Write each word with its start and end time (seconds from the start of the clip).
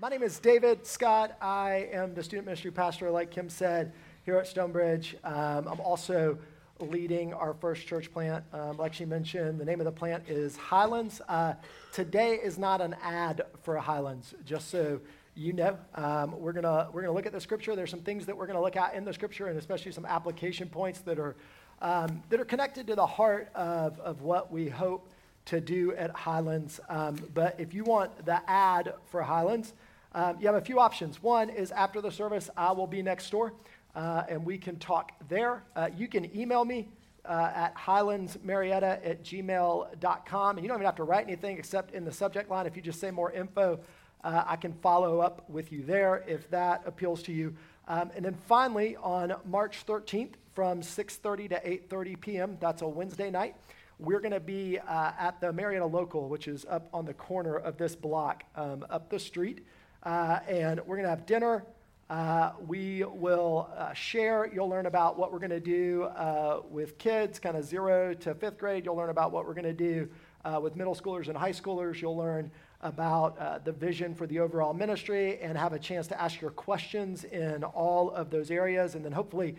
My 0.00 0.08
name 0.08 0.24
is 0.24 0.40
David 0.40 0.84
Scott. 0.84 1.36
I 1.40 1.88
am 1.92 2.14
the 2.14 2.22
student 2.24 2.46
ministry 2.46 2.72
pastor, 2.72 3.12
like 3.12 3.30
Kim 3.30 3.48
said, 3.48 3.92
here 4.24 4.36
at 4.36 4.48
Stonebridge. 4.48 5.14
Um, 5.22 5.68
I'm 5.68 5.78
also 5.78 6.36
leading 6.80 7.32
our 7.32 7.54
first 7.54 7.86
church 7.86 8.12
plant. 8.12 8.44
Um, 8.52 8.76
like 8.76 8.92
she 8.92 9.04
mentioned, 9.04 9.60
the 9.60 9.64
name 9.64 9.80
of 9.80 9.84
the 9.84 9.92
plant 9.92 10.24
is 10.28 10.56
Highlands. 10.56 11.20
Uh, 11.28 11.54
today 11.92 12.40
is 12.42 12.58
not 12.58 12.80
an 12.80 12.96
ad 13.04 13.42
for 13.62 13.76
Highlands, 13.76 14.34
just 14.44 14.68
so 14.68 15.00
you 15.36 15.52
know. 15.52 15.78
Um, 15.94 16.40
we're 16.40 16.52
going 16.52 16.64
we're 16.92 17.02
gonna 17.02 17.14
look 17.14 17.26
at 17.26 17.32
the 17.32 17.40
scripture. 17.40 17.76
There's 17.76 17.90
some 17.90 18.02
things 18.02 18.26
that 18.26 18.36
we're 18.36 18.46
going 18.46 18.58
to 18.58 18.62
look 18.62 18.76
at 18.76 18.94
in 18.94 19.04
the 19.04 19.12
scripture, 19.12 19.46
and 19.46 19.56
especially 19.56 19.92
some 19.92 20.06
application 20.06 20.68
points 20.68 21.02
that 21.02 21.20
are, 21.20 21.36
um, 21.80 22.20
that 22.30 22.40
are 22.40 22.44
connected 22.44 22.88
to 22.88 22.96
the 22.96 23.06
heart 23.06 23.48
of, 23.54 24.00
of 24.00 24.22
what 24.22 24.50
we 24.50 24.68
hope 24.68 25.08
to 25.44 25.60
do 25.60 25.94
at 25.94 26.10
Highlands. 26.10 26.80
Um, 26.88 27.16
but 27.32 27.60
if 27.60 27.74
you 27.74 27.84
want 27.84 28.24
the 28.24 28.40
ad 28.50 28.94
for 29.06 29.22
Highlands, 29.22 29.72
um, 30.14 30.36
you 30.40 30.46
have 30.46 30.56
a 30.56 30.60
few 30.60 30.78
options. 30.78 31.22
One 31.22 31.50
is 31.50 31.70
after 31.72 32.00
the 32.00 32.10
service, 32.10 32.48
I 32.56 32.72
will 32.72 32.86
be 32.86 33.02
next 33.02 33.30
door 33.30 33.52
uh, 33.94 34.24
and 34.28 34.44
we 34.44 34.58
can 34.58 34.76
talk 34.78 35.12
there. 35.28 35.64
Uh, 35.76 35.88
you 35.96 36.08
can 36.08 36.36
email 36.36 36.64
me 36.64 36.88
uh, 37.24 37.50
at 37.54 37.76
highlandsmarietta 37.76 39.06
at 39.06 39.24
gmail.com. 39.24 40.56
And 40.56 40.64
you 40.64 40.68
don't 40.68 40.76
even 40.76 40.86
have 40.86 40.96
to 40.96 41.04
write 41.04 41.26
anything 41.26 41.58
except 41.58 41.94
in 41.94 42.04
the 42.04 42.12
subject 42.12 42.50
line. 42.50 42.66
If 42.66 42.76
you 42.76 42.82
just 42.82 43.00
say 43.00 43.10
more 43.10 43.32
info, 43.32 43.80
uh, 44.22 44.44
I 44.46 44.56
can 44.56 44.72
follow 44.74 45.20
up 45.20 45.48
with 45.48 45.72
you 45.72 45.82
there 45.82 46.24
if 46.26 46.50
that 46.50 46.82
appeals 46.86 47.22
to 47.24 47.32
you. 47.32 47.54
Um, 47.86 48.10
and 48.16 48.24
then 48.24 48.34
finally, 48.46 48.96
on 48.96 49.34
March 49.44 49.84
13th 49.86 50.32
from 50.54 50.80
6.30 50.80 51.50
to 51.50 51.94
8.30 51.96 52.20
p.m., 52.20 52.56
that's 52.60 52.82
a 52.82 52.88
Wednesday 52.88 53.30
night, 53.30 53.54
we're 53.98 54.20
going 54.20 54.32
to 54.32 54.40
be 54.40 54.78
uh, 54.78 55.12
at 55.18 55.40
the 55.40 55.52
Marietta 55.52 55.86
Local, 55.86 56.28
which 56.28 56.48
is 56.48 56.64
up 56.68 56.88
on 56.92 57.04
the 57.04 57.14
corner 57.14 57.56
of 57.56 57.76
this 57.76 57.94
block, 57.94 58.44
um, 58.56 58.84
up 58.90 59.10
the 59.10 59.18
street. 59.18 59.64
Uh, 60.04 60.40
and 60.46 60.80
we're 60.80 60.96
going 60.96 61.04
to 61.04 61.10
have 61.10 61.24
dinner. 61.24 61.64
Uh, 62.10 62.52
we 62.66 63.04
will 63.04 63.70
uh, 63.78 63.94
share. 63.94 64.50
You'll 64.52 64.68
learn 64.68 64.84
about 64.84 65.18
what 65.18 65.32
we're 65.32 65.38
going 65.38 65.48
to 65.48 65.60
do 65.60 66.04
uh, 66.04 66.60
with 66.68 66.98
kids, 66.98 67.38
kind 67.38 67.56
of 67.56 67.64
zero 67.64 68.12
to 68.12 68.34
fifth 68.34 68.58
grade. 68.58 68.84
You'll 68.84 68.96
learn 68.96 69.08
about 69.08 69.32
what 69.32 69.46
we're 69.46 69.54
going 69.54 69.64
to 69.64 69.72
do 69.72 70.06
uh, 70.44 70.60
with 70.62 70.76
middle 70.76 70.94
schoolers 70.94 71.28
and 71.28 71.36
high 71.38 71.52
schoolers. 71.52 72.02
You'll 72.02 72.18
learn 72.18 72.50
about 72.82 73.64
the 73.64 73.72
vision 73.72 74.14
for 74.14 74.26
the 74.26 74.40
overall 74.40 74.74
ministry 74.74 75.40
and 75.40 75.56
have 75.56 75.72
a 75.72 75.78
chance 75.78 76.06
to 76.08 76.20
ask 76.20 76.38
your 76.42 76.50
questions 76.50 77.24
in 77.24 77.64
all 77.64 78.10
of 78.10 78.28
those 78.28 78.50
areas. 78.50 78.94
And 78.94 79.02
then 79.02 79.12
hopefully 79.12 79.56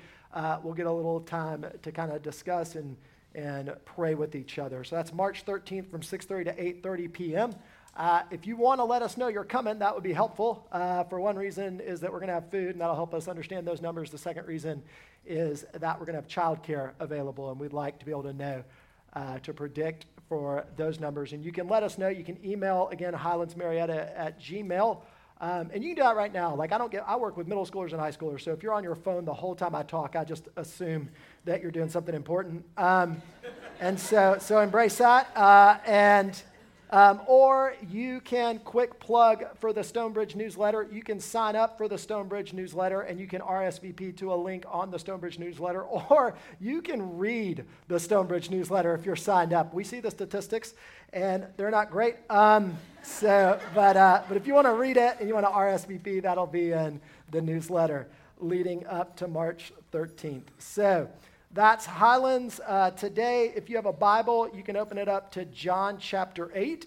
we'll 0.61 0.75
get 0.75 0.85
a 0.85 0.91
little 0.91 1.21
time 1.21 1.65
to 1.81 1.91
kind 1.91 2.11
of 2.11 2.21
discuss 2.21 2.75
and, 2.75 2.95
and 3.33 3.75
pray 3.83 4.13
with 4.13 4.35
each 4.35 4.59
other. 4.59 4.83
So 4.83 4.95
that's 4.95 5.11
March 5.11 5.43
13th 5.43 5.89
from 5.89 6.01
6.30 6.01 6.45
to 6.45 6.87
8.30 6.87 7.13
p.m. 7.13 7.55
Uh, 7.95 8.23
if 8.29 8.45
you 8.45 8.57
want 8.57 8.79
to 8.79 8.83
let 8.83 9.01
us 9.01 9.15
know 9.15 9.29
you're 9.29 9.45
coming, 9.45 9.79
that 9.79 9.93
would 9.93 10.03
be 10.03 10.11
helpful. 10.11 10.67
Uh, 10.71 11.05
for 11.05 11.19
one 11.19 11.37
reason 11.37 11.79
is 11.79 12.01
that 12.01 12.11
we're 12.11 12.19
going 12.19 12.27
to 12.27 12.33
have 12.33 12.51
food, 12.51 12.71
and 12.71 12.81
that'll 12.81 12.95
help 12.95 13.13
us 13.13 13.29
understand 13.29 13.65
those 13.65 13.81
numbers. 13.81 14.11
The 14.11 14.17
second 14.17 14.47
reason 14.47 14.83
is 15.25 15.65
that 15.73 15.97
we're 15.97 16.05
going 16.05 16.21
to 16.21 16.21
have 16.21 16.27
childcare 16.27 16.91
available, 16.99 17.51
and 17.51 17.59
we'd 17.59 17.71
like 17.71 17.97
to 17.99 18.05
be 18.05 18.11
able 18.11 18.23
to 18.23 18.33
know 18.33 18.63
uh, 19.13 19.39
to 19.39 19.53
predict 19.53 20.07
for 20.27 20.65
those 20.75 20.99
numbers. 20.99 21.31
And 21.31 21.43
you 21.43 21.53
can 21.53 21.69
let 21.69 21.83
us 21.83 21.97
know. 21.97 22.09
You 22.09 22.25
can 22.25 22.37
email 22.45 22.89
again 22.91 23.13
highlandsmarietta 23.13 24.11
at 24.15 24.41
gmail. 24.41 25.01
Um, 25.39 25.69
and 25.73 25.83
you 25.83 25.89
can 25.89 25.95
do 25.95 26.03
that 26.03 26.15
right 26.15 26.33
now. 26.33 26.55
Like 26.55 26.71
I 26.71 26.77
don't 26.77 26.91
get, 26.91 27.03
I 27.07 27.15
work 27.15 27.37
with 27.37 27.47
middle 27.47 27.65
schoolers 27.65 27.91
and 27.91 27.99
high 27.99 28.11
schoolers. 28.11 28.41
So 28.41 28.51
if 28.51 28.63
you're 28.63 28.73
on 28.73 28.83
your 28.83 28.95
phone 28.95 29.25
the 29.25 29.33
whole 29.33 29.55
time 29.55 29.75
I 29.75 29.83
talk, 29.83 30.15
I 30.15 30.23
just 30.23 30.47
assume 30.55 31.09
that 31.45 31.61
you're 31.61 31.71
doing 31.71 31.89
something 31.89 32.15
important. 32.15 32.65
Um, 32.77 33.21
and 33.79 33.99
so, 33.99 34.37
so 34.39 34.59
embrace 34.61 34.97
that. 34.97 35.29
Uh, 35.35 35.77
and 35.85 36.41
um, 36.95 37.19
or 37.27 37.73
you 37.91 38.21
can 38.21 38.57
quick 38.59 39.01
plug 39.01 39.43
for 39.59 39.73
the 39.73 39.83
Stonebridge 39.83 40.33
newsletter. 40.33 40.87
You 40.89 41.03
can 41.03 41.19
sign 41.19 41.53
up 41.57 41.77
for 41.77 41.89
the 41.89 41.97
Stonebridge 41.97 42.53
newsletter 42.53 43.01
and 43.01 43.19
you 43.19 43.27
can 43.27 43.41
RSVP 43.41 44.15
to 44.15 44.31
a 44.31 44.35
link 44.35 44.63
on 44.71 44.91
the 44.91 44.97
Stonebridge 44.97 45.37
newsletter, 45.37 45.83
or 45.83 46.35
you 46.61 46.81
can 46.81 47.17
read 47.17 47.65
the 47.89 47.99
Stonebridge 47.99 48.49
newsletter 48.49 48.95
if 48.95 49.05
you're 49.05 49.17
signed 49.17 49.51
up. 49.51 49.73
We 49.73 49.83
see 49.83 49.99
the 49.99 50.09
statistics 50.09 50.73
and 51.11 51.45
they're 51.57 51.69
not 51.69 51.91
great. 51.91 52.15
Um, 52.29 52.77
so, 53.03 53.59
but, 53.73 53.97
uh, 53.97 54.21
but 54.29 54.37
if 54.37 54.47
you 54.47 54.53
want 54.53 54.67
to 54.67 54.73
read 54.73 54.95
it 54.95 55.17
and 55.19 55.27
you 55.27 55.33
want 55.33 55.45
to 55.45 55.51
RSVP, 55.51 56.21
that'll 56.21 56.47
be 56.47 56.71
in 56.71 57.01
the 57.29 57.41
newsletter 57.41 58.07
leading 58.39 58.87
up 58.87 59.17
to 59.17 59.27
March 59.27 59.73
13th. 59.91 60.43
So, 60.59 61.09
that's 61.55 61.85
Highlands. 61.85 62.59
Uh, 62.67 62.91
today, 62.91 63.53
if 63.55 63.69
you 63.69 63.77
have 63.77 63.85
a 63.85 63.93
Bible, 63.93 64.49
you 64.53 64.61
can 64.61 64.75
open 64.75 64.97
it 64.97 65.07
up 65.07 65.31
to 65.31 65.45
John 65.45 65.97
chapter 65.97 66.51
8. 66.53 66.85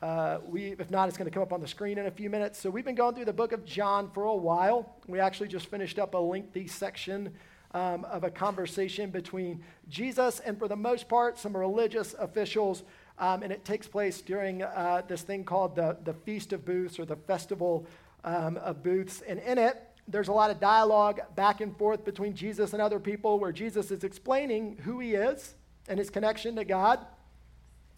Uh, 0.00 0.38
we, 0.48 0.68
if 0.78 0.90
not, 0.90 1.10
it's 1.10 1.18
going 1.18 1.28
to 1.28 1.30
come 1.30 1.42
up 1.42 1.52
on 1.52 1.60
the 1.60 1.68
screen 1.68 1.98
in 1.98 2.06
a 2.06 2.10
few 2.10 2.30
minutes. 2.30 2.58
So, 2.58 2.70
we've 2.70 2.86
been 2.86 2.94
going 2.94 3.14
through 3.14 3.26
the 3.26 3.34
book 3.34 3.52
of 3.52 3.66
John 3.66 4.10
for 4.10 4.24
a 4.24 4.34
while. 4.34 4.96
We 5.06 5.20
actually 5.20 5.48
just 5.48 5.66
finished 5.66 5.98
up 5.98 6.14
a 6.14 6.18
lengthy 6.18 6.66
section 6.66 7.34
um, 7.74 8.06
of 8.06 8.24
a 8.24 8.30
conversation 8.30 9.10
between 9.10 9.62
Jesus 9.90 10.40
and, 10.40 10.58
for 10.58 10.66
the 10.66 10.76
most 10.76 11.06
part, 11.06 11.38
some 11.38 11.54
religious 11.54 12.14
officials. 12.18 12.84
Um, 13.18 13.42
and 13.42 13.52
it 13.52 13.66
takes 13.66 13.86
place 13.86 14.22
during 14.22 14.62
uh, 14.62 15.02
this 15.08 15.20
thing 15.20 15.44
called 15.44 15.76
the, 15.76 15.98
the 16.04 16.14
Feast 16.14 16.54
of 16.54 16.64
Booths 16.64 16.98
or 16.98 17.04
the 17.04 17.16
Festival 17.16 17.86
um, 18.24 18.56
of 18.56 18.82
Booths. 18.82 19.20
And 19.20 19.40
in 19.40 19.58
it, 19.58 19.89
there's 20.08 20.28
a 20.28 20.32
lot 20.32 20.50
of 20.50 20.60
dialogue 20.60 21.20
back 21.36 21.60
and 21.60 21.76
forth 21.76 22.04
between 22.04 22.34
Jesus 22.34 22.72
and 22.72 22.82
other 22.82 22.98
people 22.98 23.38
where 23.38 23.52
Jesus 23.52 23.90
is 23.90 24.04
explaining 24.04 24.76
who 24.84 24.98
he 24.98 25.14
is 25.14 25.54
and 25.88 25.98
his 25.98 26.10
connection 26.10 26.56
to 26.56 26.64
God, 26.64 27.04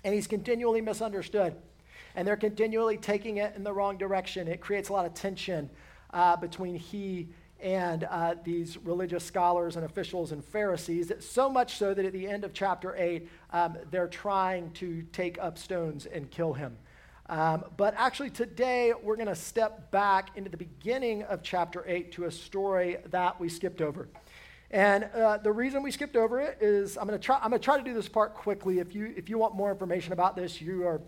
and 0.05 0.15
he's 0.15 0.27
continually 0.27 0.81
misunderstood. 0.81 1.55
And 2.15 2.29
they're 2.29 2.37
continually 2.37 2.99
taking 2.99 3.39
it 3.39 3.55
in 3.57 3.65
the 3.65 3.73
wrong 3.73 3.97
direction. 3.97 4.49
It 4.49 4.61
creates 4.61 4.91
a 4.91 4.93
lot 4.93 5.07
of 5.07 5.15
tension 5.15 5.71
uh, 6.13 6.37
between 6.37 6.75
he 6.75 7.29
and 7.63 8.05
uh, 8.05 8.35
these 8.43 8.77
religious 8.79 9.25
scholars 9.25 9.77
and 9.77 9.85
officials 9.85 10.33
and 10.33 10.45
Pharisees, 10.45 11.13
so 11.21 11.49
much 11.49 11.77
so 11.77 11.95
that 11.95 12.05
at 12.05 12.13
the 12.13 12.27
end 12.27 12.45
of 12.45 12.53
chapter 12.53 12.95
8, 12.97 13.29
um, 13.53 13.79
they're 13.91 14.09
trying 14.09 14.73
to 14.73 15.03
take 15.13 15.39
up 15.39 15.57
stones 15.57 16.07
and 16.07 16.29
kill 16.31 16.53
him. 16.53 16.77
Um, 17.33 17.65
but 17.79 17.95
actually, 17.97 18.29
today 18.29 18.93
we're 19.03 19.17
going 19.17 19.27
to 19.27 19.35
step 19.35 19.91
back 19.91 20.37
into 20.37 20.51
the 20.51 20.59
beginning 20.59 21.23
of 21.23 21.43
chapter 21.43 21.83
8 21.89 22.13
to 22.13 22.27
a 22.27 22.31
story 22.31 22.99
that 23.07 23.41
we 23.41 23.49
skipped 23.49 23.81
over. 23.81 24.11
And 24.71 25.05
uh, 25.05 25.39
the 25.39 25.51
reason 25.51 25.83
we 25.83 25.93
skipped 25.93 26.15
over 26.15 26.41
it 26.41 26.59
is 26.61 26.99
I'm 26.99 27.07
going 27.07 27.19
to 27.19 27.25
try. 27.25 27.37
I'm 27.37 27.49
going 27.49 27.59
to 27.59 27.65
try 27.65 27.79
to 27.79 27.83
do 27.83 27.95
this 27.95 28.07
part 28.07 28.35
quickly. 28.35 28.81
If 28.81 28.95
you 28.95 29.15
if 29.17 29.31
you 29.31 29.39
want 29.39 29.55
more 29.55 29.71
information 29.71 30.13
about 30.13 30.37
this, 30.37 30.61
you 30.61 30.87
are 30.87 31.01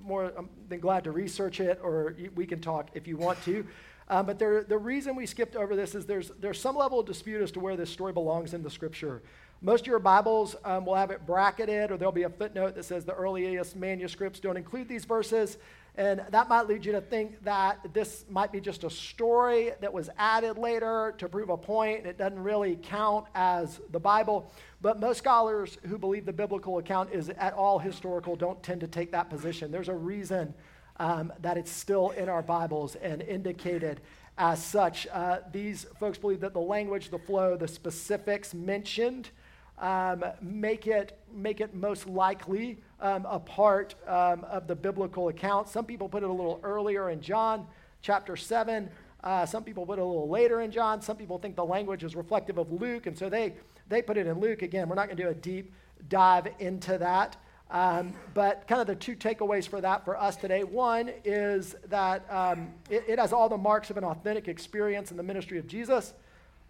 more 0.00 0.32
um, 0.38 0.50
than 0.68 0.78
glad 0.78 1.02
to 1.02 1.10
research 1.10 1.58
it, 1.58 1.80
or 1.82 2.14
we 2.36 2.46
can 2.46 2.60
talk 2.60 2.90
if 2.94 3.08
you 3.08 3.16
want 3.16 3.42
to. 3.42 3.66
Um, 4.08 4.24
but 4.26 4.38
there, 4.38 4.62
the 4.62 4.78
reason 4.78 5.16
we 5.16 5.26
skipped 5.26 5.56
over 5.56 5.74
this 5.74 5.96
is 5.96 6.06
there's 6.06 6.30
there's 6.40 6.60
some 6.60 6.76
level 6.76 7.00
of 7.00 7.06
dispute 7.06 7.42
as 7.42 7.50
to 7.52 7.60
where 7.60 7.76
this 7.76 7.90
story 7.90 8.12
belongs 8.12 8.54
in 8.54 8.62
the 8.62 8.70
scripture. 8.70 9.20
Most 9.64 9.82
of 9.82 9.86
your 9.86 10.00
Bibles 10.00 10.56
um, 10.64 10.84
will 10.84 10.96
have 10.96 11.12
it 11.12 11.24
bracketed, 11.24 11.92
or 11.92 11.96
there'll 11.96 12.10
be 12.10 12.24
a 12.24 12.30
footnote 12.30 12.74
that 12.74 12.84
says 12.84 13.04
the 13.04 13.14
earliest 13.14 13.76
manuscripts 13.76 14.40
don't 14.40 14.56
include 14.56 14.88
these 14.88 15.04
verses. 15.04 15.56
And 15.94 16.20
that 16.30 16.48
might 16.48 16.66
lead 16.66 16.84
you 16.84 16.90
to 16.90 17.00
think 17.00 17.44
that 17.44 17.78
this 17.92 18.24
might 18.28 18.50
be 18.50 18.60
just 18.60 18.82
a 18.82 18.90
story 18.90 19.70
that 19.80 19.92
was 19.92 20.10
added 20.18 20.58
later 20.58 21.14
to 21.18 21.28
prove 21.28 21.48
a 21.48 21.56
point. 21.56 22.06
It 22.06 22.18
doesn't 22.18 22.42
really 22.42 22.76
count 22.82 23.26
as 23.36 23.80
the 23.92 24.00
Bible. 24.00 24.50
But 24.80 24.98
most 24.98 25.18
scholars 25.18 25.78
who 25.84 25.96
believe 25.96 26.26
the 26.26 26.32
biblical 26.32 26.78
account 26.78 27.10
is 27.12 27.28
at 27.28 27.52
all 27.52 27.78
historical 27.78 28.34
don't 28.34 28.60
tend 28.64 28.80
to 28.80 28.88
take 28.88 29.12
that 29.12 29.30
position. 29.30 29.70
There's 29.70 29.88
a 29.88 29.94
reason 29.94 30.54
um, 30.96 31.32
that 31.40 31.56
it's 31.56 31.70
still 31.70 32.10
in 32.10 32.28
our 32.28 32.42
Bibles 32.42 32.96
and 32.96 33.22
indicated 33.22 34.00
as 34.38 34.60
such. 34.60 35.06
Uh, 35.12 35.38
these 35.52 35.86
folks 36.00 36.18
believe 36.18 36.40
that 36.40 36.52
the 36.52 36.60
language, 36.60 37.10
the 37.10 37.18
flow, 37.20 37.56
the 37.56 37.68
specifics 37.68 38.54
mentioned 38.54 39.30
um, 39.78 40.24
make, 40.40 40.86
it, 40.86 41.18
make 41.34 41.60
it 41.60 41.74
most 41.74 42.06
likely 42.06 42.78
um, 43.00 43.26
a 43.28 43.38
part 43.38 43.94
um, 44.06 44.44
of 44.44 44.66
the 44.66 44.76
biblical 44.76 45.28
account. 45.28 45.68
Some 45.68 45.84
people 45.84 46.08
put 46.08 46.22
it 46.22 46.28
a 46.28 46.32
little 46.32 46.60
earlier 46.62 47.10
in 47.10 47.20
John 47.20 47.66
chapter 48.00 48.36
7. 48.36 48.88
Uh, 49.24 49.46
some 49.46 49.62
people 49.64 49.86
put 49.86 49.98
it 49.98 50.02
a 50.02 50.04
little 50.04 50.28
later 50.28 50.60
in 50.60 50.70
John. 50.70 51.00
Some 51.00 51.16
people 51.16 51.38
think 51.38 51.56
the 51.56 51.64
language 51.64 52.04
is 52.04 52.16
reflective 52.16 52.58
of 52.58 52.72
Luke, 52.72 53.06
and 53.06 53.16
so 53.16 53.28
they, 53.28 53.54
they 53.88 54.02
put 54.02 54.16
it 54.16 54.26
in 54.26 54.40
Luke. 54.40 54.62
Again, 54.62 54.88
we're 54.88 54.96
not 54.96 55.06
going 55.06 55.16
to 55.16 55.22
do 55.22 55.28
a 55.28 55.34
deep 55.34 55.72
dive 56.08 56.48
into 56.58 56.98
that. 56.98 57.36
Um, 57.70 58.12
but 58.34 58.68
kind 58.68 58.82
of 58.82 58.86
the 58.86 58.94
two 58.94 59.16
takeaways 59.16 59.66
for 59.66 59.80
that 59.80 60.04
for 60.04 60.14
us 60.20 60.36
today 60.36 60.62
one 60.62 61.10
is 61.24 61.74
that 61.88 62.30
um, 62.30 62.68
it, 62.90 63.04
it, 63.08 63.18
has 63.18 63.32
all 63.32 63.48
the 63.48 63.56
marks 63.56 63.88
of 63.88 63.96
an 63.96 64.04
authentic 64.04 64.46
experience 64.46 65.10
in 65.10 65.16
the 65.16 65.22
ministry 65.22 65.58
of 65.58 65.66
Jesus. 65.66 66.12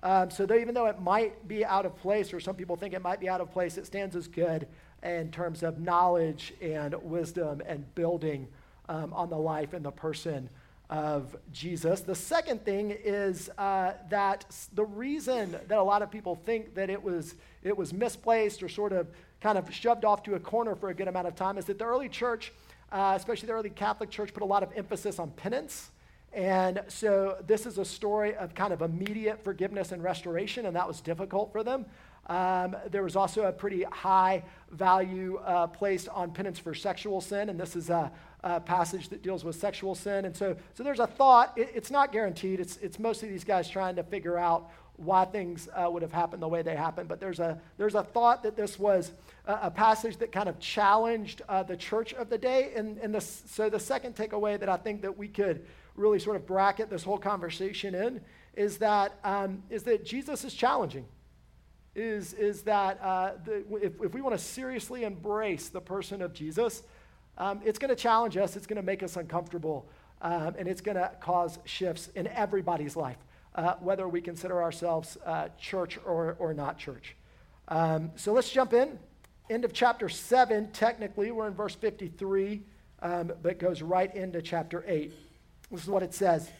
Um, 0.02 0.31
so 0.31 0.46
though, 0.46 0.56
even 0.56 0.75
though 0.75 0.87
it 0.87 1.00
might 1.00 1.46
be 1.46 1.64
out 1.64 1.87
of 1.87 1.96
place, 1.96 2.32
or 2.32 2.40
some 2.40 2.56
people 2.56 2.76
think 2.76 2.93
it 2.93 3.02
might 3.02 3.20
be 3.20 3.28
out 3.28 3.40
of 3.40 3.52
place, 3.52 3.78
it 3.78 3.87
stands 3.87 4.16
as 4.16 4.26
good 4.26 4.66
in 5.02 5.31
terms 5.31 5.62
of 5.62 5.78
knowledge 5.78 6.54
and 6.60 6.94
wisdom 7.02 7.62
and 7.66 7.93
building 7.94 8.49
um, 8.88 9.12
on 9.12 9.31
the 9.31 9.37
life 9.37 9.72
and 9.75 9.84
the 9.84 9.90
person 9.90 10.49
of 10.90 11.37
Jesus. 11.52 12.00
The 12.00 12.14
second 12.14 12.64
thing 12.64 12.90
is 12.90 13.49
uh, 13.56 13.93
that 14.10 14.44
the 14.75 14.84
reason 14.84 15.56
that 15.69 15.78
a 15.78 15.82
lot 15.82 16.02
of 16.02 16.10
people 16.10 16.34
think 16.34 16.75
that 16.75 16.90
it 16.90 17.02
was, 17.02 17.37
it 17.62 17.76
was 17.76 17.93
misplaced 17.93 18.62
or 18.62 18.69
sort 18.69 18.93
of 18.93 19.06
kind 19.40 19.56
of 19.56 19.72
shoved 19.72 20.04
off 20.04 20.22
to 20.25 20.34
a 20.34 20.40
corner 20.40 20.75
for 20.75 20.90
a 20.90 20.94
good 20.94 21.08
amount 21.08 21.28
of 21.28 21.34
time 21.34 21.58
is 21.58 21.64
that 21.66 21.78
the 21.78 21.84
early 21.84 22.08
church, 22.08 22.52
uh, 22.90 23.14
especially 23.16 23.46
the 23.46 23.52
early 23.52 23.70
Catholic 23.70 24.10
church, 24.10 24.34
put 24.34 24.43
a 24.43 24.46
lot 24.46 24.62
of 24.62 24.70
emphasis 24.76 25.19
on 25.19 25.31
penance 25.31 25.90
And 26.32 26.82
so 26.88 27.37
this 27.46 27.67
is 27.67 27.79
a 27.79 27.84
story 27.84 28.34
of 28.37 28.55
kind 28.55 28.73
of 28.73 28.81
immediate 28.81 29.44
forgiveness 29.44 29.93
and 29.93 30.02
restoration, 30.02 30.67
and 30.67 30.75
that 30.76 30.88
was 30.88 31.00
difficult 31.00 31.52
for 31.52 31.62
them. 31.62 31.84
Um, 32.26 32.76
there 32.90 33.02
was 33.02 33.17
also 33.17 33.43
a 33.43 33.52
pretty 33.52 33.82
high 33.82 34.44
value 34.70 35.38
uh, 35.44 35.67
placed 35.67 36.08
on 36.08 36.31
penance 36.31 36.58
for 36.58 36.73
sexual 36.73 37.20
sin, 37.20 37.50
and 37.50 37.58
this 37.58 37.75
is 37.75 37.90
a, 37.90 38.12
a, 38.44 38.61
passage 38.61 39.08
that 39.08 39.23
deals 39.23 39.44
with 39.44 39.56
sexual 39.56 39.94
sin. 39.94 40.25
And 40.25 40.37
so, 40.37 40.56
so 40.75 40.84
there's 40.84 41.00
a 41.00 41.06
thought. 41.06 41.52
It, 41.58 41.73
it's 41.75 41.90
not 41.90 42.12
guaranteed. 42.12 42.61
It's, 42.61 42.76
it's 42.76 43.00
mostly 43.00 43.28
these 43.28 43.44
guys 43.44 43.69
trying 43.69 43.96
to 43.96 44.05
figure 44.05 44.38
out 44.38 44.70
why 44.96 45.25
things 45.25 45.69
uh, 45.75 45.90
would 45.90 46.02
have 46.02 46.12
happened 46.12 46.40
the 46.40 46.49
way 46.49 46.62
they 46.62 46.76
happened. 46.76 47.08
But 47.08 47.19
there's 47.19 47.40
a, 47.40 47.61
there's 47.76 47.96
a 47.96 48.05
thought 48.05 48.44
that 48.44 48.56
this 48.56 48.78
was 48.78 49.11
a, 49.46 49.58
a 49.62 49.70
passage 49.70 50.19
that 50.19 50.31
kind 50.31 50.49
of 50.49 50.61
challenged 50.61 51.43
uh, 51.49 51.64
the 51.64 51.76
church 51.76 52.14
of 52.14 52.31
the 52.31 52.38
day. 52.38 52.73
And, 52.76 52.99
and 52.99 53.12
the, 53.12 53.20
so 53.20 53.69
the 53.69 53.81
second 53.81 54.14
takeaway 54.14 54.61
that 54.61 54.69
I 54.69 54.76
think 54.76 55.02
that 55.02 55.19
we 55.19 55.26
could 55.26 55.67
really 55.97 56.19
sort 56.19 56.37
of 56.37 56.47
bracket 56.47 56.91
this 56.91 57.03
whole 57.03 57.19
conversation 57.19 57.94
in 57.94 58.21
is 58.55 58.79
that, 58.79 59.19
um, 59.25 59.62
is 59.71 59.83
that 59.85 60.05
Jesus 60.05 60.44
is 60.44 60.55
challenging 60.55 61.06
is, 61.94 62.33
is 62.35 62.62
that 62.62 62.99
uh, 63.03 63.33
the, 63.44 63.65
if, 63.83 63.93
if 64.03 64.15
we 64.15 64.21
want 64.21 64.37
to 64.37 64.43
seriously 64.43 65.05
embrace 65.05 65.69
the 65.69 65.81
person 65.81 66.23
of 66.23 66.33
Jesus, 66.33 66.83
um, 67.39 67.61
it's 67.65 67.79
going 67.79 67.91
to 67.91 67.97
challenge 67.97 68.37
us, 68.37 68.56
it's 68.56 68.67
going 68.67 68.77
to 68.77 68.83
make 68.83 69.03
us 69.03 69.17
uncomfortable, 69.17 69.89
um, 70.23 70.55
and 70.59 70.69
it's 70.69 70.81
going 70.81 70.97
to 70.97 71.11
cause 71.21 71.59
shifts 71.65 72.09
in 72.15 72.27
everybody's 72.29 72.97
life, 72.97 73.19
uh, 73.55 73.75
whether 73.81 74.09
we 74.09 74.21
consider 74.21 74.62
ourselves 74.62 75.19
uh, 75.27 75.49
church 75.59 75.99
or, 76.06 76.37
or 76.38 76.55
not 76.55 76.79
church. 76.79 77.15
Um, 77.69 78.11
so 78.17 78.33
let's 78.33 78.50
jump 78.50 78.73
in. 78.73 78.99
End 79.50 79.65
of 79.65 79.73
chapter 79.73 80.09
7, 80.09 80.71
technically, 80.73 81.31
we're 81.31 81.49
in 81.49 81.55
verse 81.55 81.75
53, 81.75 82.62
um, 83.03 83.33
but 83.43 83.59
goes 83.59 83.83
right 83.83 84.15
into 84.15 84.41
chapter 84.41 84.85
8. 84.87 85.12
This 85.73 85.83
is 85.83 85.89
what 85.89 86.03
it 86.03 86.13
says. 86.13 86.51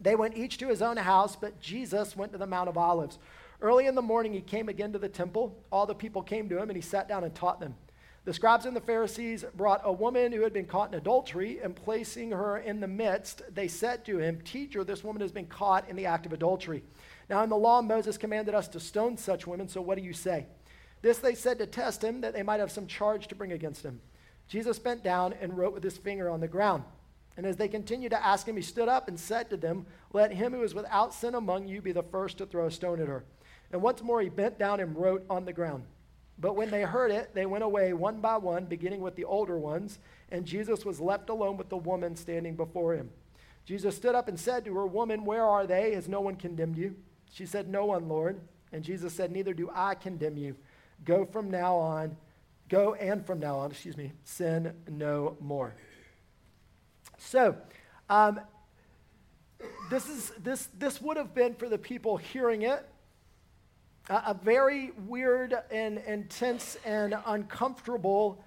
They 0.00 0.16
went 0.16 0.36
each 0.36 0.58
to 0.58 0.68
his 0.68 0.82
own 0.82 0.96
house, 0.96 1.36
but 1.36 1.60
Jesus 1.60 2.16
went 2.16 2.32
to 2.32 2.38
the 2.38 2.46
Mount 2.46 2.68
of 2.68 2.76
Olives. 2.76 3.18
Early 3.62 3.86
in 3.86 3.94
the 3.94 4.02
morning, 4.02 4.32
he 4.32 4.40
came 4.40 4.68
again 4.68 4.92
to 4.92 4.98
the 4.98 5.08
temple. 5.08 5.56
All 5.70 5.86
the 5.86 5.94
people 5.94 6.20
came 6.20 6.48
to 6.48 6.58
him, 6.58 6.68
and 6.68 6.76
he 6.76 6.82
sat 6.82 7.08
down 7.08 7.22
and 7.22 7.32
taught 7.32 7.60
them. 7.60 7.76
The 8.24 8.34
scribes 8.34 8.66
and 8.66 8.74
the 8.74 8.80
Pharisees 8.80 9.44
brought 9.54 9.82
a 9.84 9.92
woman 9.92 10.32
who 10.32 10.42
had 10.42 10.52
been 10.52 10.66
caught 10.66 10.92
in 10.92 10.98
adultery, 10.98 11.60
and 11.62 11.76
placing 11.76 12.32
her 12.32 12.58
in 12.58 12.80
the 12.80 12.88
midst, 12.88 13.42
they 13.54 13.68
said 13.68 14.04
to 14.06 14.18
him, 14.18 14.40
Teacher, 14.40 14.82
this 14.82 15.04
woman 15.04 15.22
has 15.22 15.32
been 15.32 15.46
caught 15.46 15.88
in 15.88 15.94
the 15.94 16.06
act 16.06 16.26
of 16.26 16.32
adultery. 16.32 16.82
Now, 17.30 17.42
in 17.44 17.50
the 17.50 17.56
law, 17.56 17.82
Moses 17.82 18.18
commanded 18.18 18.54
us 18.54 18.66
to 18.68 18.80
stone 18.80 19.16
such 19.16 19.46
women, 19.46 19.68
so 19.68 19.80
what 19.80 19.96
do 19.96 20.04
you 20.04 20.12
say? 20.12 20.46
This 21.02 21.18
they 21.18 21.34
said 21.34 21.58
to 21.58 21.66
test 21.66 22.02
him, 22.02 22.22
that 22.22 22.34
they 22.34 22.42
might 22.42 22.60
have 22.60 22.72
some 22.72 22.88
charge 22.88 23.28
to 23.28 23.36
bring 23.36 23.52
against 23.52 23.84
him. 23.84 24.00
Jesus 24.48 24.78
bent 24.78 25.04
down 25.04 25.34
and 25.40 25.56
wrote 25.56 25.72
with 25.72 25.84
his 25.84 25.98
finger 25.98 26.28
on 26.28 26.40
the 26.40 26.48
ground. 26.48 26.82
And 27.36 27.46
as 27.46 27.56
they 27.56 27.68
continued 27.68 28.10
to 28.10 28.24
ask 28.24 28.46
him, 28.46 28.56
he 28.56 28.62
stood 28.62 28.88
up 28.88 29.08
and 29.08 29.18
said 29.18 29.50
to 29.50 29.56
them, 29.56 29.86
Let 30.12 30.32
him 30.32 30.52
who 30.52 30.62
is 30.62 30.74
without 30.74 31.12
sin 31.12 31.34
among 31.34 31.66
you 31.66 31.82
be 31.82 31.92
the 31.92 32.02
first 32.02 32.38
to 32.38 32.46
throw 32.46 32.66
a 32.66 32.70
stone 32.70 33.00
at 33.00 33.08
her. 33.08 33.24
And 33.72 33.82
once 33.82 34.02
more 34.02 34.20
he 34.20 34.28
bent 34.28 34.58
down 34.58 34.80
and 34.80 34.96
wrote 34.96 35.24
on 35.28 35.44
the 35.44 35.52
ground. 35.52 35.84
But 36.38 36.56
when 36.56 36.70
they 36.70 36.82
heard 36.82 37.10
it, 37.10 37.34
they 37.34 37.46
went 37.46 37.64
away 37.64 37.92
one 37.92 38.20
by 38.20 38.36
one, 38.36 38.64
beginning 38.66 39.00
with 39.00 39.14
the 39.14 39.24
older 39.24 39.58
ones, 39.58 39.98
and 40.30 40.44
Jesus 40.44 40.84
was 40.84 41.00
left 41.00 41.28
alone 41.30 41.56
with 41.56 41.68
the 41.68 41.76
woman 41.76 42.16
standing 42.16 42.56
before 42.56 42.94
him. 42.94 43.10
Jesus 43.64 43.96
stood 43.96 44.14
up 44.14 44.28
and 44.28 44.38
said 44.38 44.64
to 44.64 44.74
her, 44.74 44.86
Woman, 44.86 45.24
where 45.24 45.44
are 45.44 45.66
they? 45.66 45.94
Has 45.94 46.08
no 46.08 46.20
one 46.20 46.36
condemned 46.36 46.76
you? 46.76 46.96
She 47.32 47.46
said, 47.46 47.68
No 47.68 47.86
one, 47.86 48.08
Lord. 48.08 48.40
And 48.72 48.82
Jesus 48.82 49.12
said, 49.12 49.30
Neither 49.30 49.54
do 49.54 49.70
I 49.72 49.94
condemn 49.94 50.36
you. 50.36 50.56
Go 51.04 51.24
from 51.24 51.50
now 51.50 51.76
on, 51.76 52.16
go 52.68 52.94
and 52.94 53.24
from 53.24 53.40
now 53.40 53.58
on, 53.58 53.70
excuse 53.70 53.96
me, 53.96 54.12
sin 54.24 54.74
no 54.88 55.36
more. 55.40 55.74
So, 57.18 57.56
um, 58.08 58.40
this, 59.90 60.08
is, 60.08 60.32
this, 60.42 60.68
this 60.78 61.00
would 61.00 61.16
have 61.16 61.34
been 61.34 61.54
for 61.54 61.68
the 61.68 61.78
people 61.78 62.16
hearing 62.16 62.62
it 62.62 62.86
a, 64.08 64.14
a 64.14 64.36
very 64.42 64.92
weird 65.06 65.54
and 65.70 65.98
intense 66.06 66.76
and 66.84 67.14
uncomfortable 67.26 68.44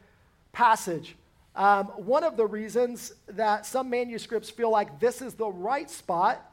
passage. 0.52 1.16
Um, 1.56 1.88
one 1.88 2.24
of 2.24 2.38
the 2.38 2.46
reasons 2.46 3.14
that 3.30 3.66
some 3.66 3.90
manuscripts 3.90 4.50
feel 4.50 4.70
like 4.70 5.00
this 5.00 5.22
is 5.22 5.34
the 5.34 5.48
right 5.48 5.90
spot 5.90 6.44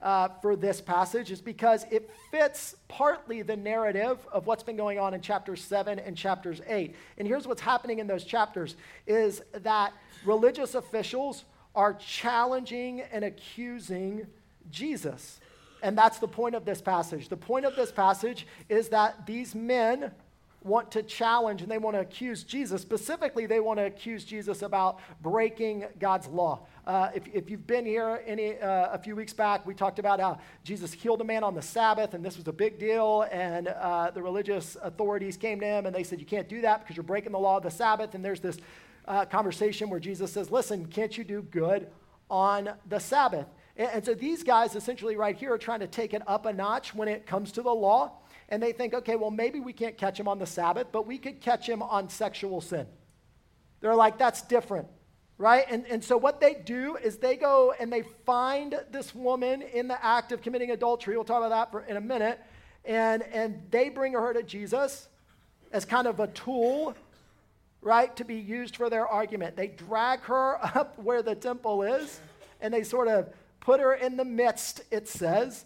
uh, 0.00 0.28
for 0.40 0.54
this 0.54 0.80
passage 0.80 1.32
is 1.32 1.40
because 1.40 1.84
it 1.90 2.08
fits 2.30 2.76
partly 2.86 3.42
the 3.42 3.56
narrative 3.56 4.18
of 4.30 4.46
what's 4.46 4.62
been 4.62 4.76
going 4.76 4.96
on 5.00 5.12
in 5.12 5.20
chapters 5.20 5.60
7 5.60 5.98
and 5.98 6.16
chapters 6.16 6.60
8 6.68 6.94
and 7.18 7.26
here's 7.26 7.48
what's 7.48 7.60
happening 7.60 7.98
in 7.98 8.06
those 8.06 8.22
chapters 8.22 8.76
is 9.08 9.42
that 9.62 9.92
religious 10.24 10.74
officials 10.74 11.44
are 11.74 11.94
challenging 11.94 13.02
and 13.12 13.24
accusing 13.24 14.26
jesus 14.70 15.40
and 15.82 15.96
that's 15.96 16.18
the 16.18 16.28
point 16.28 16.54
of 16.54 16.64
this 16.64 16.80
passage. 16.80 17.28
The 17.28 17.36
point 17.36 17.64
of 17.64 17.76
this 17.76 17.92
passage 17.92 18.46
is 18.68 18.88
that 18.88 19.26
these 19.26 19.54
men 19.54 20.12
want 20.64 20.90
to 20.90 21.02
challenge 21.04 21.62
and 21.62 21.70
they 21.70 21.78
want 21.78 21.94
to 21.94 22.00
accuse 22.00 22.42
Jesus. 22.42 22.82
Specifically, 22.82 23.46
they 23.46 23.60
want 23.60 23.78
to 23.78 23.86
accuse 23.86 24.24
Jesus 24.24 24.62
about 24.62 24.98
breaking 25.22 25.84
God's 26.00 26.26
law. 26.26 26.66
Uh, 26.84 27.10
if, 27.14 27.22
if 27.32 27.48
you've 27.48 27.66
been 27.66 27.86
here 27.86 28.22
any, 28.26 28.58
uh, 28.58 28.92
a 28.92 28.98
few 28.98 29.14
weeks 29.14 29.32
back, 29.32 29.64
we 29.66 29.72
talked 29.72 30.00
about 30.00 30.18
how 30.18 30.40
Jesus 30.64 30.92
healed 30.92 31.20
a 31.20 31.24
man 31.24 31.44
on 31.44 31.54
the 31.54 31.62
Sabbath, 31.62 32.14
and 32.14 32.24
this 32.24 32.36
was 32.36 32.48
a 32.48 32.52
big 32.52 32.78
deal. 32.78 33.24
And 33.30 33.68
uh, 33.68 34.10
the 34.10 34.20
religious 34.20 34.76
authorities 34.82 35.36
came 35.36 35.60
to 35.60 35.66
him 35.66 35.86
and 35.86 35.94
they 35.94 36.02
said, 36.02 36.18
You 36.18 36.26
can't 36.26 36.48
do 36.48 36.60
that 36.62 36.80
because 36.80 36.96
you're 36.96 37.04
breaking 37.04 37.32
the 37.32 37.38
law 37.38 37.58
of 37.58 37.62
the 37.62 37.70
Sabbath. 37.70 38.14
And 38.14 38.24
there's 38.24 38.40
this 38.40 38.58
uh, 39.08 39.24
conversation 39.24 39.90
where 39.90 39.98
Jesus 39.98 40.32
says, 40.32 40.50
Listen, 40.50 40.86
can't 40.86 41.16
you 41.16 41.24
do 41.24 41.42
good 41.42 41.88
on 42.30 42.70
the 42.88 42.98
Sabbath? 42.98 43.46
And, 43.78 44.04
so 44.04 44.12
these 44.12 44.42
guys 44.42 44.74
essentially 44.74 45.16
right 45.16 45.36
here 45.36 45.52
are 45.52 45.58
trying 45.58 45.80
to 45.80 45.86
take 45.86 46.12
it 46.12 46.22
up 46.26 46.46
a 46.46 46.52
notch 46.52 46.94
when 46.94 47.06
it 47.06 47.26
comes 47.26 47.52
to 47.52 47.62
the 47.62 47.72
law. 47.72 48.18
And 48.48 48.60
they 48.60 48.72
think, 48.72 48.92
okay, 48.92 49.14
well, 49.14 49.30
maybe 49.30 49.60
we 49.60 49.72
can't 49.72 49.96
catch 49.96 50.18
him 50.18 50.26
on 50.26 50.38
the 50.38 50.46
Sabbath, 50.46 50.88
but 50.90 51.06
we 51.06 51.16
could 51.16 51.40
catch 51.40 51.68
him 51.68 51.82
on 51.82 52.08
sexual 52.08 52.60
sin. 52.60 52.86
They're 53.80 53.94
like, 53.94 54.18
that's 54.18 54.42
different, 54.42 54.88
right? 55.36 55.64
And, 55.70 55.86
and 55.86 56.02
so 56.02 56.16
what 56.16 56.40
they 56.40 56.54
do 56.54 56.96
is 56.96 57.18
they 57.18 57.36
go 57.36 57.72
and 57.78 57.92
they 57.92 58.02
find 58.26 58.80
this 58.90 59.14
woman 59.14 59.62
in 59.62 59.86
the 59.86 60.04
act 60.04 60.32
of 60.32 60.42
committing 60.42 60.72
adultery. 60.72 61.14
We'll 61.14 61.24
talk 61.24 61.44
about 61.44 61.50
that 61.50 61.70
for, 61.70 61.88
in 61.88 61.96
a 61.96 62.00
minute. 62.00 62.40
And, 62.84 63.22
and 63.22 63.62
they 63.70 63.90
bring 63.90 64.14
her 64.14 64.32
to 64.32 64.42
Jesus 64.42 65.08
as 65.70 65.84
kind 65.84 66.08
of 66.08 66.18
a 66.18 66.26
tool, 66.28 66.96
right, 67.80 68.14
to 68.16 68.24
be 68.24 68.36
used 68.36 68.76
for 68.76 68.90
their 68.90 69.06
argument. 69.06 69.56
They 69.56 69.68
drag 69.68 70.20
her 70.20 70.58
up 70.76 70.98
where 70.98 71.22
the 71.22 71.34
temple 71.34 71.82
is 71.82 72.20
and 72.60 72.72
they 72.72 72.82
sort 72.82 73.08
of 73.08 73.28
put 73.60 73.80
her 73.80 73.94
in 73.94 74.16
the 74.16 74.24
midst, 74.24 74.82
it 74.90 75.08
says. 75.08 75.64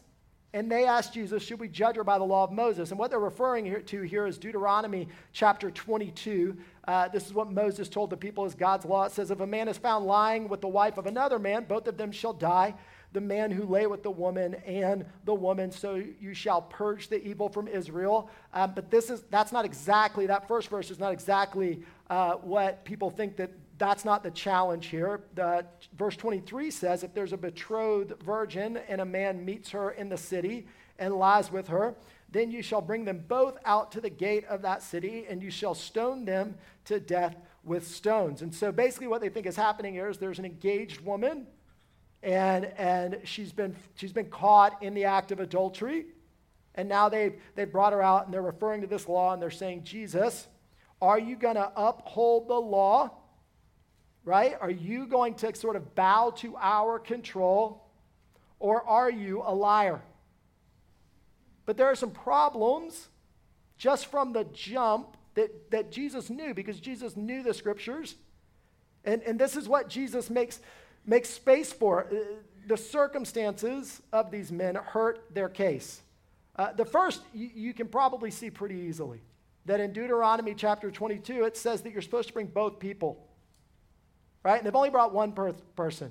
And 0.55 0.71
they 0.71 0.85
asked 0.85 1.15
Jesus, 1.15 1.43
Should 1.43 1.61
we 1.61 1.69
judge 1.69 1.97
her 1.97 2.05
by 2.05 2.19
the 2.19 2.25
law 2.25 2.45
of 2.45 2.53
Moses? 2.53 2.91
And 2.91 2.99
what 2.99 3.11
they're 3.11 3.19
referring 3.19 3.65
here 3.65 3.81
to 3.81 4.03
here 4.03 4.27
is 4.27 4.37
Deuteronomy 4.37 5.09
chapter 5.33 5.71
22. 5.71 6.57
Uh, 6.87 7.09
this 7.09 7.27
is 7.27 7.33
what 7.33 7.51
Moses 7.51 7.89
told 7.89 8.11
the 8.11 8.17
people 8.19 8.45
as 8.45 8.55
God's 8.55 8.85
law. 8.85 9.05
It 9.05 9.13
says, 9.13 9.31
If 9.31 9.41
a 9.41 9.47
man 9.47 9.69
is 9.69 9.79
found 9.79 10.05
lying 10.05 10.49
with 10.49 10.61
the 10.61 10.69
wife 10.69 10.99
of 10.99 11.07
another 11.07 11.39
man, 11.39 11.65
both 11.65 11.89
of 11.89 11.97
them 11.97 12.13
shall 12.13 12.35
die. 12.35 12.75
The 13.13 13.21
man 13.21 13.51
who 13.51 13.65
lay 13.65 13.87
with 13.87 14.03
the 14.03 14.11
woman 14.11 14.55
and 14.67 15.05
the 15.25 15.35
woman, 15.35 15.71
so 15.71 16.03
you 16.21 16.35
shall 16.35 16.63
purge 16.63 17.09
the 17.09 17.23
evil 17.23 17.49
from 17.49 17.69
Israel. 17.69 18.31
Um, 18.55 18.73
but 18.75 18.91
this 18.91 19.11
is 19.11 19.23
that's 19.31 19.53
not 19.53 19.65
exactly 19.65 20.27
that 20.27 20.49
first 20.49 20.69
verse 20.69 20.91
is 20.91 20.99
not 20.99 21.13
exactly 21.13 21.83
uh, 22.09 22.35
what 22.35 22.85
people 22.85 23.11
think 23.11 23.37
that 23.37 23.51
that's 23.79 24.05
not 24.05 24.23
the 24.23 24.31
challenge 24.31 24.87
here. 24.87 25.23
The, 25.35 25.67
verse 25.97 26.17
23 26.17 26.71
says 26.71 27.03
if 27.03 27.13
there's 27.15 27.33
a 27.33 27.37
betrothed 27.37 28.23
virgin 28.23 28.77
and 28.89 29.01
a 29.01 29.05
man 29.05 29.45
meets 29.45 29.71
her 29.71 29.91
in 29.91 30.09
the 30.09 30.17
city 30.17 30.67
and 30.99 31.15
lies 31.15 31.51
with 31.51 31.67
her, 31.69 31.95
then 32.31 32.51
you 32.51 32.63
shall 32.63 32.81
bring 32.81 33.05
them 33.05 33.25
both 33.29 33.59
out 33.65 33.93
to 33.93 34.01
the 34.01 34.09
gate 34.09 34.45
of 34.47 34.63
that 34.63 34.83
city 34.83 35.27
and 35.29 35.43
you 35.43 35.51
shall 35.51 35.75
stone 35.75 36.25
them 36.25 36.55
to 36.85 37.01
death 37.01 37.37
with 37.65 37.87
stones. 37.87 38.43
And 38.43 38.55
so 38.55 38.73
basically, 38.73 39.07
what 39.07 39.21
they 39.21 39.29
think 39.29 39.47
is 39.47 39.57
happening 39.57 39.95
here 39.95 40.09
is 40.09 40.19
there's 40.19 40.39
an 40.39 40.45
engaged 40.45 41.01
woman 41.01 41.47
and, 42.23 42.67
and 42.77 43.19
she's, 43.25 43.53
been, 43.53 43.75
she's 43.95 44.13
been 44.13 44.31
caught 44.31 44.83
in 44.83 44.95
the 44.95 45.05
act 45.05 45.33
of 45.33 45.41
adultery. 45.41 46.07
And 46.75 46.89
now 46.89 47.09
they've, 47.09 47.35
they've 47.55 47.71
brought 47.71 47.93
her 47.93 48.03
out 48.03 48.25
and 48.25 48.33
they're 48.33 48.43
referring 48.43 48.81
to 48.81 48.87
this 48.87 49.09
law 49.09 49.33
and 49.33 49.43
they're 49.43 49.51
saying, 49.51 49.85
Jesus, 49.85 50.47
are 51.01 51.19
you 51.19 51.37
going 51.37 51.57
to 51.57 51.71
uphold 51.77 52.49
the 52.49 52.55
law? 52.55 53.11
right? 54.25 54.57
Are 54.61 54.71
you 54.71 55.07
going 55.07 55.35
to 55.37 55.55
sort 55.55 55.77
of 55.77 55.95
bow 55.95 56.31
to 56.37 56.57
our 56.57 56.99
control 56.99 57.89
or 58.59 58.87
are 58.87 59.11
you 59.11 59.43
a 59.45 59.55
liar? 59.55 60.01
But 61.67 61.77
there 61.77 61.87
are 61.87 61.95
some 61.95 62.11
problems 62.11 63.09
just 63.77 64.07
from 64.07 64.33
the 64.33 64.45
jump 64.53 65.17
that, 65.35 65.71
that 65.71 65.91
Jesus 65.91 66.31
knew 66.31 66.55
because 66.55 66.79
Jesus 66.79 67.17
knew 67.17 67.43
the 67.43 67.55
scriptures. 67.55 68.17
And, 69.05 69.23
and 69.23 69.39
this 69.39 69.57
is 69.57 69.69
what 69.69 69.89
Jesus 69.89 70.31
makes, 70.31 70.61
makes 71.05 71.31
space 71.31 71.73
for. 71.73 72.05
Uh, 72.05 72.17
the 72.67 72.77
circumstances 72.77 74.01
of 74.13 74.31
these 74.31 74.53
men 74.53 74.77
hurt 74.77 75.25
their 75.35 75.49
case. 75.49 76.03
Uh, 76.55 76.73
the 76.73 76.85
first, 76.85 77.23
you, 77.35 77.51
you 77.55 77.75
can 77.75 77.89
probably 77.89 78.31
see 78.31 78.51
pretty 78.51 78.77
easily 78.77 79.21
that 79.67 79.81
in 79.81 79.93
Deuteronomy 79.93 80.55
chapter 80.55 80.91
22, 80.91 81.45
it 81.45 81.57
says 81.57 81.83
that 81.83 81.93
you're 81.93 82.03
supposed 82.03 82.29
to 82.29 82.35
bring 82.35 82.47
both 82.47 82.79
people 82.79 83.29
right? 84.43 84.59
And 84.59 84.67
they've 84.67 84.75
only 84.75 84.91
brought 84.91 85.13
one 85.13 85.33
per- 85.33 85.53
person. 85.77 86.11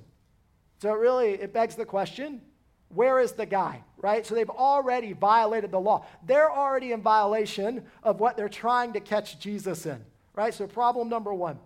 So 0.81 0.93
really, 0.93 1.33
it 1.33 1.53
begs 1.53 1.75
the 1.75 1.85
question 1.85 2.41
where 2.89 3.19
is 3.19 3.31
the 3.31 3.45
guy, 3.45 3.83
right? 3.97 4.25
So 4.25 4.35
they've 4.35 4.49
already 4.49 5.13
violated 5.13 5.71
the 5.71 5.79
law. 5.79 6.05
They're 6.25 6.51
already 6.51 6.91
in 6.91 7.01
violation 7.01 7.85
of 8.03 8.19
what 8.19 8.35
they're 8.35 8.49
trying 8.49 8.91
to 8.93 8.99
catch 8.99 9.39
Jesus 9.39 9.85
in, 9.85 10.03
right? 10.35 10.53
So, 10.53 10.67
problem 10.67 11.07
number 11.07 11.33
one. 11.33 11.57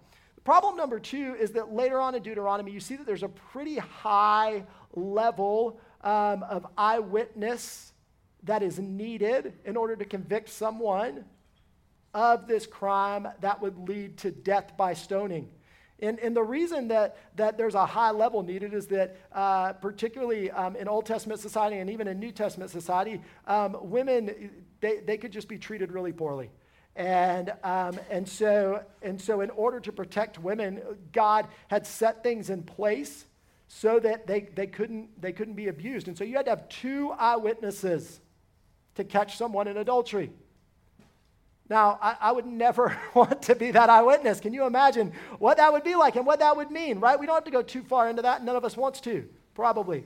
Problem 0.45 0.77
number 0.77 0.99
two 0.99 1.35
is 1.39 1.51
that 1.53 1.73
later 1.73 1.99
on 1.99 2.13
in 2.13 2.21
Deuteronomy, 2.21 2.71
you 2.71 2.79
see 2.79 2.95
that 2.95 3.07
there's 3.07 3.23
a 3.23 3.29
pretty 3.29 3.77
high 3.77 4.63
level 4.93 5.79
um, 6.01 6.43
of 6.43 6.67
eyewitness 6.77 7.91
that 8.43 8.61
is 8.61 8.77
needed 8.77 9.53
in 9.65 9.75
order 9.75 9.95
to 9.95 10.05
convict 10.05 10.49
someone 10.49 11.25
of 12.13 12.47
this 12.47 12.67
crime 12.67 13.27
that 13.41 13.59
would 13.59 13.89
lead 13.89 14.17
to 14.17 14.29
death 14.29 14.77
by 14.77 14.93
stoning. 14.93 15.49
And, 15.99 16.19
and 16.19 16.35
the 16.35 16.43
reason 16.43 16.89
that, 16.89 17.17
that 17.37 17.57
there's 17.57 17.73
a 17.73 17.85
high 17.85 18.11
level 18.11 18.43
needed 18.43 18.75
is 18.75 18.85
that, 18.87 19.17
uh, 19.31 19.73
particularly 19.73 20.51
um, 20.51 20.75
in 20.75 20.87
Old 20.87 21.07
Testament 21.07 21.39
society 21.39 21.77
and 21.77 21.89
even 21.89 22.07
in 22.07 22.19
New 22.19 22.31
Testament 22.31 22.69
society, 22.69 23.19
um, 23.47 23.77
women, 23.81 24.51
they, 24.79 24.99
they 24.99 25.17
could 25.17 25.31
just 25.31 25.47
be 25.47 25.57
treated 25.57 25.91
really 25.91 26.13
poorly. 26.13 26.51
And, 26.95 27.51
um, 27.63 27.99
and, 28.09 28.27
so, 28.27 28.83
and 29.01 29.19
so, 29.21 29.41
in 29.41 29.49
order 29.49 29.81
to 29.81 29.91
protect 29.91 30.39
women, 30.39 30.81
God 31.11 31.47
had 31.67 31.85
set 31.85 32.23
things 32.23 32.49
in 32.49 32.63
place 32.63 33.25
so 33.67 33.99
that 33.99 34.27
they, 34.27 34.41
they, 34.55 34.67
couldn't, 34.67 35.21
they 35.21 35.33
couldn't 35.33 35.55
be 35.55 35.67
abused. 35.67 36.07
And 36.07 36.17
so, 36.17 36.23
you 36.23 36.37
had 36.37 36.45
to 36.45 36.51
have 36.51 36.69
two 36.69 37.11
eyewitnesses 37.11 38.21
to 38.95 39.03
catch 39.03 39.37
someone 39.37 39.67
in 39.67 39.75
adultery. 39.75 40.31
Now, 41.69 41.97
I, 42.01 42.15
I, 42.21 42.31
would 42.31 42.45
never 42.45 42.97
want 43.13 43.41
to 43.43 43.55
be 43.55 43.71
that 43.71 43.89
eyewitness. 43.89 44.39
Can 44.39 44.53
you 44.53 44.65
imagine 44.65 45.11
what 45.39 45.57
that 45.57 45.73
would 45.73 45.83
be 45.83 45.95
like 45.95 46.15
and 46.15 46.25
what 46.25 46.39
that 46.39 46.55
would 46.55 46.71
mean, 46.71 46.99
right? 46.99 47.19
We 47.19 47.25
don't 47.25 47.35
have 47.35 47.43
to 47.45 47.51
go 47.51 47.61
too 47.61 47.83
far 47.83 48.09
into 48.09 48.21
that. 48.21 48.43
None 48.43 48.55
of 48.55 48.63
us 48.63 48.77
wants 48.77 49.01
to, 49.01 49.27
probably. 49.53 50.05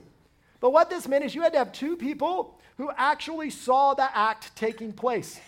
But 0.60 0.72
what 0.72 0.90
this 0.90 1.06
meant 1.06 1.24
is 1.24 1.34
you 1.34 1.42
had 1.42 1.52
to 1.52 1.58
have 1.58 1.72
two 1.72 1.96
people 1.96 2.58
who 2.78 2.90
actually 2.96 3.50
saw 3.50 3.94
the 3.94 4.16
act 4.16 4.56
taking 4.56 4.92
place. 4.92 5.38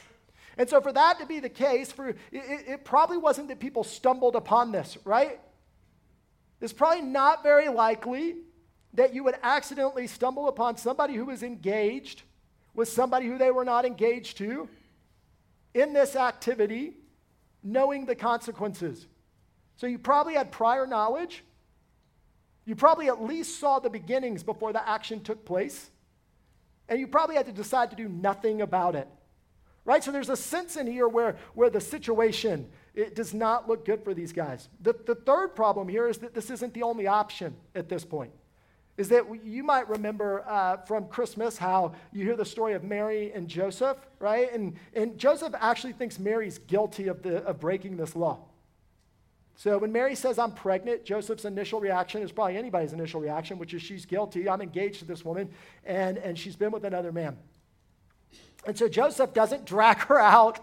And 0.58 0.68
so, 0.68 0.80
for 0.80 0.92
that 0.92 1.18
to 1.18 1.26
be 1.26 1.40
the 1.40 1.48
case, 1.48 1.90
for, 1.90 2.08
it, 2.08 2.16
it 2.30 2.84
probably 2.84 3.16
wasn't 3.16 3.48
that 3.48 3.58
people 3.58 3.84
stumbled 3.84 4.36
upon 4.36 4.72
this, 4.72 4.98
right? 5.04 5.40
It's 6.60 6.72
probably 6.72 7.02
not 7.02 7.42
very 7.42 7.68
likely 7.68 8.36
that 8.94 9.14
you 9.14 9.24
would 9.24 9.36
accidentally 9.42 10.06
stumble 10.06 10.48
upon 10.48 10.76
somebody 10.76 11.14
who 11.14 11.24
was 11.24 11.42
engaged 11.42 12.22
with 12.74 12.88
somebody 12.88 13.26
who 13.26 13.38
they 13.38 13.50
were 13.50 13.64
not 13.64 13.84
engaged 13.84 14.38
to 14.38 14.68
in 15.74 15.92
this 15.92 16.16
activity, 16.16 16.94
knowing 17.62 18.06
the 18.06 18.14
consequences. 18.14 19.06
So 19.76 19.86
you 19.86 19.98
probably 19.98 20.34
had 20.34 20.52
prior 20.52 20.86
knowledge. 20.86 21.44
You 22.64 22.76
probably 22.76 23.08
at 23.08 23.22
least 23.22 23.58
saw 23.58 23.78
the 23.78 23.90
beginnings 23.90 24.42
before 24.42 24.72
the 24.72 24.86
action 24.86 25.22
took 25.22 25.44
place. 25.44 25.90
And 26.88 27.00
you 27.00 27.06
probably 27.06 27.36
had 27.36 27.46
to 27.46 27.52
decide 27.52 27.90
to 27.90 27.96
do 27.96 28.08
nothing 28.08 28.60
about 28.60 28.94
it. 28.94 29.08
Right? 29.84 30.02
So 30.02 30.12
there's 30.12 30.28
a 30.28 30.36
sense 30.36 30.76
in 30.76 30.86
here 30.86 31.08
where, 31.08 31.36
where 31.54 31.70
the 31.70 31.80
situation 31.80 32.68
it 32.94 33.14
does 33.14 33.32
not 33.34 33.68
look 33.68 33.84
good 33.84 34.04
for 34.04 34.14
these 34.14 34.32
guys. 34.32 34.68
The, 34.80 34.94
the 35.06 35.14
third 35.14 35.56
problem 35.56 35.88
here 35.88 36.08
is 36.08 36.18
that 36.18 36.34
this 36.34 36.50
isn't 36.50 36.74
the 36.74 36.82
only 36.82 37.06
option 37.06 37.56
at 37.74 37.88
this 37.88 38.04
point 38.04 38.32
is 38.96 39.08
that 39.08 39.24
you 39.42 39.62
might 39.62 39.88
remember 39.88 40.44
uh, 40.46 40.76
from 40.78 41.06
Christmas 41.06 41.56
how 41.56 41.94
you 42.12 42.24
hear 42.24 42.36
the 42.36 42.44
story 42.44 42.74
of 42.74 42.84
Mary 42.84 43.32
and 43.32 43.48
Joseph, 43.48 43.96
right? 44.18 44.52
And, 44.52 44.74
and 44.94 45.16
Joseph 45.18 45.54
actually 45.58 45.94
thinks 45.94 46.18
Mary's 46.18 46.58
guilty 46.58 47.08
of, 47.08 47.22
the, 47.22 47.38
of 47.44 47.58
breaking 47.58 47.96
this 47.96 48.14
law. 48.14 48.40
So 49.56 49.78
when 49.78 49.92
Mary 49.92 50.14
says, 50.14 50.38
I'm 50.38 50.52
pregnant, 50.52 51.04
Joseph's 51.04 51.44
initial 51.44 51.80
reaction 51.80 52.22
is 52.22 52.32
probably 52.32 52.56
anybody's 52.56 52.92
initial 52.92 53.20
reaction, 53.20 53.58
which 53.58 53.74
is 53.74 53.80
she's 53.80 54.04
guilty. 54.04 54.48
I'm 54.48 54.60
engaged 54.60 54.98
to 55.00 55.04
this 55.04 55.24
woman, 55.24 55.50
and, 55.84 56.18
and 56.18 56.38
she's 56.38 56.56
been 56.56 56.70
with 56.70 56.84
another 56.84 57.12
man. 57.12 57.38
And 58.64 58.76
so 58.76 58.88
Joseph 58.88 59.32
doesn't 59.32 59.64
drag 59.64 59.98
her 59.98 60.20
out 60.20 60.60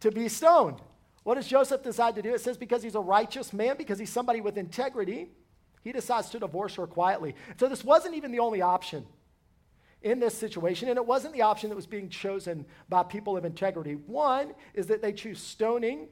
to 0.00 0.10
be 0.10 0.28
stoned. 0.28 0.80
What 1.22 1.34
does 1.34 1.46
Joseph 1.46 1.82
decide 1.82 2.14
to 2.16 2.22
do? 2.22 2.34
It 2.34 2.40
says 2.40 2.56
because 2.56 2.82
he's 2.82 2.94
a 2.94 3.00
righteous 3.00 3.52
man, 3.52 3.76
because 3.76 3.98
he's 3.98 4.10
somebody 4.10 4.40
with 4.40 4.56
integrity. 4.56 5.30
He 5.82 5.92
decides 5.92 6.30
to 6.30 6.38
divorce 6.38 6.74
her 6.76 6.86
quietly. 6.86 7.34
So 7.58 7.68
this 7.68 7.84
wasn't 7.84 8.14
even 8.14 8.32
the 8.32 8.40
only 8.40 8.62
option 8.62 9.06
in 10.02 10.18
this 10.18 10.36
situation, 10.36 10.88
and 10.88 10.96
it 10.96 11.04
wasn't 11.04 11.34
the 11.34 11.42
option 11.42 11.68
that 11.68 11.76
was 11.76 11.86
being 11.86 12.08
chosen 12.08 12.64
by 12.88 13.02
people 13.02 13.36
of 13.36 13.44
integrity. 13.44 13.94
One 13.94 14.54
is 14.72 14.86
that 14.86 15.02
they 15.02 15.12
choose 15.12 15.38
stoning 15.38 16.08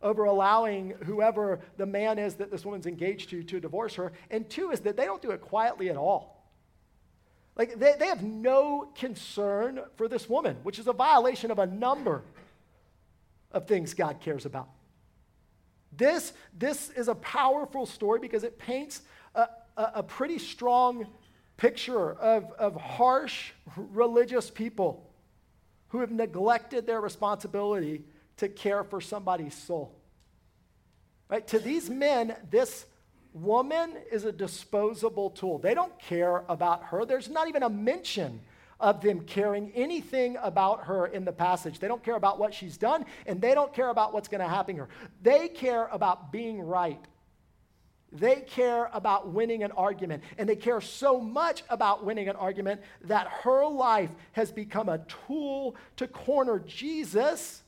over 0.00 0.24
allowing 0.24 0.90
whoever 1.04 1.60
the 1.76 1.86
man 1.86 2.18
is 2.18 2.34
that 2.36 2.50
this 2.50 2.64
woman's 2.64 2.86
engaged 2.86 3.30
to 3.30 3.42
to 3.42 3.58
divorce 3.58 3.94
her. 3.94 4.12
And 4.30 4.48
two 4.48 4.70
is 4.70 4.80
that 4.80 4.96
they 4.96 5.06
don't 5.06 5.22
do 5.22 5.32
it 5.32 5.40
quietly 5.40 5.90
at 5.90 5.96
all. 5.96 6.35
Like 7.56 7.78
they, 7.78 7.94
they 7.98 8.06
have 8.06 8.22
no 8.22 8.88
concern 8.94 9.80
for 9.96 10.08
this 10.08 10.28
woman, 10.28 10.56
which 10.62 10.78
is 10.78 10.86
a 10.86 10.92
violation 10.92 11.50
of 11.50 11.58
a 11.58 11.66
number 11.66 12.22
of 13.50 13.66
things 13.66 13.94
God 13.94 14.20
cares 14.20 14.44
about. 14.44 14.68
This, 15.96 16.32
this 16.56 16.90
is 16.90 17.08
a 17.08 17.14
powerful 17.14 17.86
story 17.86 18.20
because 18.20 18.44
it 18.44 18.58
paints 18.58 19.00
a, 19.34 19.48
a, 19.76 19.92
a 19.96 20.02
pretty 20.02 20.38
strong 20.38 21.06
picture 21.56 22.12
of, 22.12 22.52
of 22.58 22.76
harsh 22.76 23.52
religious 23.76 24.50
people 24.50 25.10
who 25.88 26.00
have 26.00 26.10
neglected 26.10 26.86
their 26.86 27.00
responsibility 27.00 28.04
to 28.36 28.48
care 28.48 28.84
for 28.84 29.00
somebody's 29.00 29.54
soul. 29.54 29.94
Right? 31.30 31.46
To 31.48 31.58
these 31.58 31.88
men, 31.88 32.36
this 32.50 32.84
woman 33.42 33.92
is 34.10 34.24
a 34.24 34.32
disposable 34.32 35.30
tool. 35.30 35.58
They 35.58 35.74
don't 35.74 35.96
care 35.98 36.44
about 36.48 36.84
her. 36.84 37.04
There's 37.04 37.28
not 37.28 37.48
even 37.48 37.62
a 37.62 37.68
mention 37.68 38.40
of 38.80 39.00
them 39.00 39.20
caring 39.20 39.72
anything 39.74 40.36
about 40.42 40.84
her 40.84 41.06
in 41.06 41.24
the 41.24 41.32
passage. 41.32 41.78
They 41.78 41.88
don't 41.88 42.02
care 42.02 42.16
about 42.16 42.38
what 42.38 42.52
she's 42.52 42.76
done, 42.76 43.06
and 43.26 43.40
they 43.40 43.54
don't 43.54 43.72
care 43.72 43.88
about 43.88 44.12
what's 44.12 44.28
going 44.28 44.42
to 44.42 44.48
happen 44.48 44.76
to 44.76 44.82
her. 44.82 44.88
They 45.22 45.48
care 45.48 45.88
about 45.92 46.30
being 46.32 46.60
right. 46.60 47.00
They 48.12 48.36
care 48.36 48.88
about 48.92 49.28
winning 49.28 49.62
an 49.62 49.72
argument. 49.72 50.22
And 50.38 50.48
they 50.48 50.56
care 50.56 50.80
so 50.80 51.20
much 51.20 51.62
about 51.68 52.04
winning 52.04 52.28
an 52.28 52.36
argument 52.36 52.80
that 53.02 53.26
her 53.42 53.66
life 53.66 54.10
has 54.32 54.52
become 54.52 54.88
a 54.88 55.04
tool 55.26 55.76
to 55.96 56.06
corner 56.06 56.58
Jesus 56.58 57.62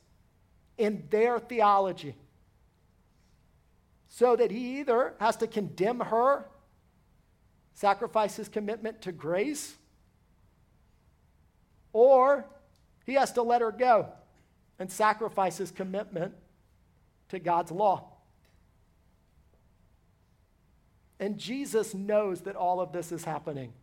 in 0.77 1.03
their 1.09 1.39
theology. 1.39 2.15
So 4.09 4.35
that 4.35 4.51
he 4.51 4.79
either 4.79 5.13
has 5.19 5.37
to 5.37 5.47
condemn 5.47 5.99
her, 5.99 6.45
sacrifice 7.73 8.35
his 8.35 8.49
commitment 8.49 9.03
to 9.03 9.11
grace, 9.11 9.77
or 11.93 12.45
he 13.05 13.13
has 13.13 13.31
to 13.33 13.41
let 13.41 13.61
her 13.61 13.71
go 13.71 14.07
and 14.77 14.91
sacrifice 14.91 15.57
his 15.57 15.71
commitment 15.71 16.33
to 17.29 17.39
God's 17.39 17.71
law. 17.71 18.09
And 21.19 21.37
Jesus 21.37 21.93
knows 21.93 22.41
that 22.41 22.55
all 22.55 22.79
of 22.79 22.91
this 22.91 23.11
is 23.11 23.23
happening. 23.23 23.73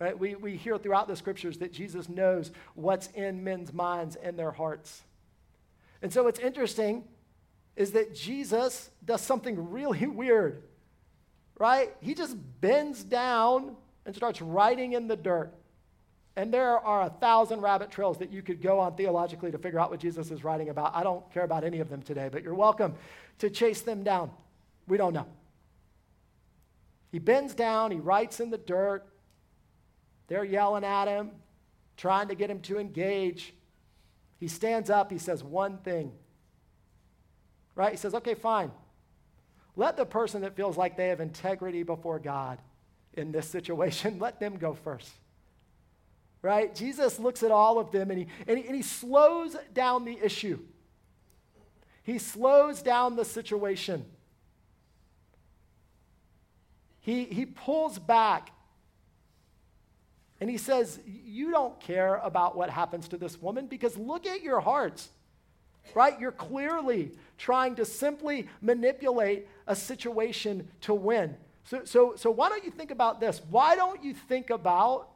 Right? 0.00 0.18
We, 0.18 0.34
we 0.34 0.56
hear 0.56 0.76
throughout 0.78 1.06
the 1.06 1.14
scriptures 1.14 1.58
that 1.58 1.72
Jesus 1.72 2.08
knows 2.08 2.50
what's 2.74 3.08
in 3.08 3.44
men's 3.44 3.72
minds 3.72 4.16
and 4.16 4.36
their 4.36 4.50
hearts. 4.50 5.02
And 6.02 6.12
so 6.12 6.26
it's 6.26 6.40
interesting 6.40 7.04
is 7.76 7.92
that 7.92 8.14
Jesus 8.14 8.90
does 9.04 9.20
something 9.20 9.70
really 9.70 10.06
weird. 10.06 10.62
Right? 11.58 11.94
He 12.00 12.14
just 12.14 12.36
bends 12.60 13.04
down 13.04 13.76
and 14.06 14.14
starts 14.14 14.40
writing 14.42 14.92
in 14.92 15.06
the 15.08 15.16
dirt. 15.16 15.52
And 16.36 16.52
there 16.52 16.78
are 16.78 17.02
a 17.02 17.10
thousand 17.10 17.60
rabbit 17.60 17.92
trails 17.92 18.18
that 18.18 18.30
you 18.30 18.42
could 18.42 18.60
go 18.60 18.80
on 18.80 18.96
theologically 18.96 19.52
to 19.52 19.58
figure 19.58 19.78
out 19.78 19.90
what 19.90 20.00
Jesus 20.00 20.32
is 20.32 20.42
writing 20.42 20.68
about. 20.68 20.94
I 20.94 21.04
don't 21.04 21.30
care 21.32 21.44
about 21.44 21.62
any 21.62 21.78
of 21.78 21.88
them 21.88 22.02
today, 22.02 22.28
but 22.30 22.42
you're 22.42 22.54
welcome 22.54 22.94
to 23.38 23.50
chase 23.50 23.82
them 23.82 24.02
down. 24.02 24.30
We 24.88 24.96
don't 24.96 25.14
know. 25.14 25.26
He 27.12 27.20
bends 27.20 27.54
down, 27.54 27.92
he 27.92 27.98
writes 27.98 28.40
in 28.40 28.50
the 28.50 28.58
dirt. 28.58 29.06
They're 30.26 30.44
yelling 30.44 30.82
at 30.82 31.06
him, 31.06 31.30
trying 31.96 32.28
to 32.28 32.34
get 32.34 32.50
him 32.50 32.60
to 32.62 32.78
engage. 32.78 33.54
He 34.40 34.48
stands 34.48 34.90
up, 34.90 35.12
he 35.12 35.18
says 35.18 35.44
one 35.44 35.78
thing. 35.78 36.10
Right? 37.74 37.92
He 37.92 37.96
says, 37.96 38.14
okay, 38.14 38.34
fine. 38.34 38.70
Let 39.76 39.96
the 39.96 40.06
person 40.06 40.42
that 40.42 40.54
feels 40.54 40.76
like 40.76 40.96
they 40.96 41.08
have 41.08 41.20
integrity 41.20 41.82
before 41.82 42.18
God 42.18 42.58
in 43.12 43.32
this 43.32 43.48
situation, 43.48 44.18
let 44.20 44.40
them 44.40 44.56
go 44.56 44.74
first 44.74 45.10
right? 46.44 46.74
Jesus 46.74 47.18
looks 47.18 47.42
at 47.42 47.50
all 47.50 47.78
of 47.78 47.90
them 47.90 48.10
and 48.10 48.18
he, 48.20 48.26
and 48.46 48.58
he, 48.58 48.66
and 48.66 48.76
he 48.76 48.82
slows 48.82 49.56
down 49.72 50.04
the 50.04 50.18
issue. 50.22 50.58
He 52.02 52.18
slows 52.18 52.82
down 52.82 53.16
the 53.16 53.24
situation. 53.24 54.04
He, 57.00 57.24
he 57.24 57.46
pulls 57.46 57.98
back 57.98 58.50
and 60.38 60.50
he 60.50 60.58
says, 60.58 61.00
You 61.06 61.50
don't 61.50 61.80
care 61.80 62.16
about 62.16 62.54
what 62.58 62.68
happens 62.68 63.08
to 63.08 63.16
this 63.16 63.40
woman 63.40 63.66
because 63.66 63.96
look 63.96 64.26
at 64.26 64.42
your 64.42 64.60
hearts, 64.60 65.08
right? 65.94 66.20
You're 66.20 66.30
clearly 66.30 67.12
trying 67.38 67.74
to 67.76 67.84
simply 67.84 68.48
manipulate 68.60 69.48
a 69.66 69.74
situation 69.76 70.68
to 70.82 70.94
win. 70.94 71.36
So, 71.64 71.82
so, 71.84 72.14
so 72.16 72.30
why 72.30 72.48
don't 72.48 72.64
you 72.64 72.70
think 72.70 72.90
about 72.90 73.20
this? 73.20 73.40
Why 73.50 73.74
don't 73.74 74.02
you 74.04 74.14
think 74.14 74.50
about 74.50 75.08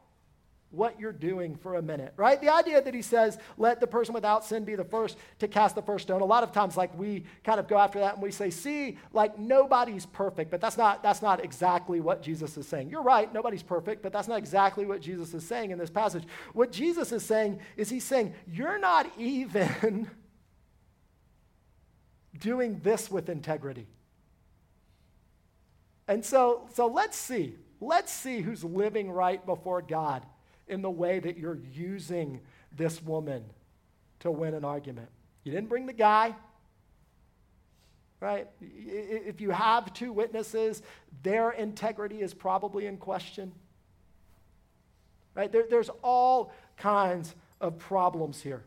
what 0.71 1.01
you're 1.01 1.13
doing 1.13 1.57
for 1.57 1.77
a 1.77 1.83
minute, 1.83 2.13
right? 2.17 2.41
The 2.41 2.53
idea 2.53 2.83
that 2.83 2.93
he 2.93 3.01
says, 3.01 3.39
let 3.57 3.81
the 3.81 3.87
person 3.87 4.13
without 4.13 4.45
sin 4.45 4.65
be 4.65 4.75
the 4.75 4.85
first 4.85 5.17
to 5.39 5.49
cast 5.49 5.75
the 5.75 5.83
first 5.83 6.03
stone. 6.03 6.21
A 6.21 6.27
lot 6.27 6.43
of 6.43 6.53
times, 6.53 6.77
like 6.77 6.97
we 6.99 7.25
kind 7.43 7.59
of 7.59 7.69
go 7.69 7.79
after 7.79 7.99
that 8.01 8.15
and 8.15 8.23
we 8.23 8.31
say, 8.31 8.51
see, 8.51 8.99
like 9.15 9.39
nobody's 9.39 10.05
perfect, 10.05 10.51
but 10.51 10.61
that's 10.61 10.77
not, 10.77 11.03
that's 11.03 11.23
not 11.23 11.43
exactly 11.43 12.01
what 12.01 12.23
Jesus 12.23 12.57
is 12.59 12.69
saying. 12.69 12.91
You're 12.91 13.03
right, 13.03 13.33
nobody's 13.33 13.63
perfect, 13.63 14.03
but 14.03 14.13
that's 14.13 14.29
not 14.29 14.37
exactly 14.37 14.85
what 14.85 15.01
Jesus 15.01 15.33
is 15.33 15.47
saying 15.47 15.71
in 15.71 15.79
this 15.79 15.91
passage. 15.91 16.25
What 16.53 16.71
Jesus 16.71 17.13
is 17.13 17.23
saying 17.23 17.61
is 17.79 17.89
he's 17.89 18.05
saying, 18.05 18.35
you're 18.47 18.79
not 18.79 19.11
even 19.17 20.11
doing 22.39 22.81
this 22.83 23.11
with 23.11 23.29
integrity. 23.29 23.87
And 26.07 26.25
so, 26.25 26.69
so 26.75 26.87
let's 26.87 27.17
see. 27.17 27.55
Let's 27.81 28.13
see 28.13 28.41
who's 28.41 28.65
living 28.65 29.11
right 29.11 29.45
before 29.45 29.83
God 29.83 30.25
in 30.67 30.83
the 30.83 30.91
way 30.91 31.19
that 31.19 31.39
you're 31.39 31.59
using 31.73 32.41
this 32.77 33.03
woman 33.03 33.45
to 34.21 34.31
win 34.31 34.55
an 34.55 34.65
argument. 34.65 35.09
You 35.45 35.53
didn't 35.53 35.69
bring 35.69 35.87
the 35.87 35.93
guy, 35.93 36.35
right? 38.21 38.49
If 38.61 39.41
you 39.41 39.51
have 39.51 39.93
two 39.93 40.13
witnesses, 40.13 40.83
their 41.23 41.53
integrity 41.53 42.21
is 42.21 42.35
probably 42.35 42.87
in 42.87 42.97
question, 42.97 43.53
right? 45.35 45.51
There, 45.51 45.67
there's 45.71 45.91
all 46.03 46.53
kinds 46.77 47.35
of 47.61 47.79
problems 47.79 48.43
here. 48.43 48.65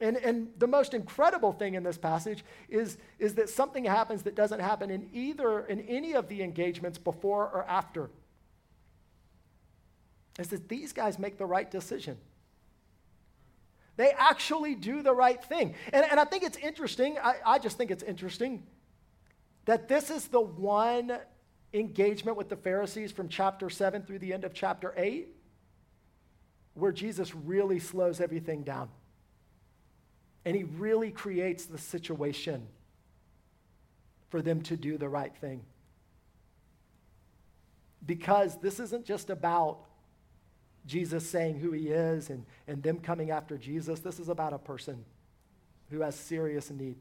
And, 0.00 0.16
and 0.16 0.48
the 0.58 0.66
most 0.66 0.92
incredible 0.92 1.52
thing 1.52 1.74
in 1.74 1.84
this 1.84 1.96
passage 1.96 2.44
is, 2.68 2.98
is 3.18 3.34
that 3.34 3.48
something 3.48 3.84
happens 3.84 4.24
that 4.24 4.34
doesn't 4.34 4.60
happen 4.60 4.90
in 4.90 5.08
either 5.12 5.60
in 5.66 5.80
any 5.82 6.14
of 6.14 6.28
the 6.28 6.42
engagements 6.42 6.98
before 6.98 7.44
or 7.44 7.64
after 7.68 8.10
is 10.38 10.48
that 10.48 10.68
these 10.68 10.92
guys 10.92 11.18
make 11.18 11.38
the 11.38 11.46
right 11.46 11.70
decision. 11.70 12.16
They 13.96 14.10
actually 14.10 14.74
do 14.74 15.02
the 15.02 15.14
right 15.14 15.42
thing. 15.42 15.74
And, 15.92 16.04
and 16.10 16.18
I 16.18 16.24
think 16.24 16.42
it's 16.42 16.58
interesting, 16.58 17.16
I, 17.22 17.36
I 17.46 17.58
just 17.60 17.78
think 17.78 17.92
it's 17.92 18.02
interesting 18.02 18.64
that 19.66 19.86
this 19.86 20.10
is 20.10 20.26
the 20.26 20.40
one 20.40 21.18
engagement 21.72 22.36
with 22.36 22.48
the 22.48 22.56
Pharisees 22.56 23.12
from 23.12 23.28
chapter 23.28 23.70
7 23.70 24.02
through 24.02 24.18
the 24.18 24.32
end 24.32 24.44
of 24.44 24.52
chapter 24.52 24.92
8 24.96 25.28
where 26.74 26.92
Jesus 26.92 27.34
really 27.34 27.78
slows 27.78 28.20
everything 28.20 28.64
down. 28.64 28.88
And 30.44 30.54
he 30.54 30.64
really 30.64 31.10
creates 31.10 31.66
the 31.66 31.78
situation 31.78 32.66
for 34.28 34.42
them 34.42 34.60
to 34.62 34.76
do 34.76 34.98
the 34.98 35.08
right 35.08 35.34
thing. 35.36 35.62
Because 38.04 38.58
this 38.60 38.80
isn't 38.80 39.06
just 39.06 39.30
about 39.30 39.78
Jesus 40.86 41.28
saying 41.28 41.58
who 41.58 41.72
he 41.72 41.88
is 41.88 42.30
and, 42.30 42.44
and 42.68 42.82
them 42.82 42.98
coming 42.98 43.30
after 43.30 43.56
Jesus. 43.56 44.00
This 44.00 44.20
is 44.20 44.28
about 44.28 44.52
a 44.52 44.58
person 44.58 45.04
who 45.90 46.00
has 46.00 46.14
serious 46.14 46.70
need. 46.70 46.96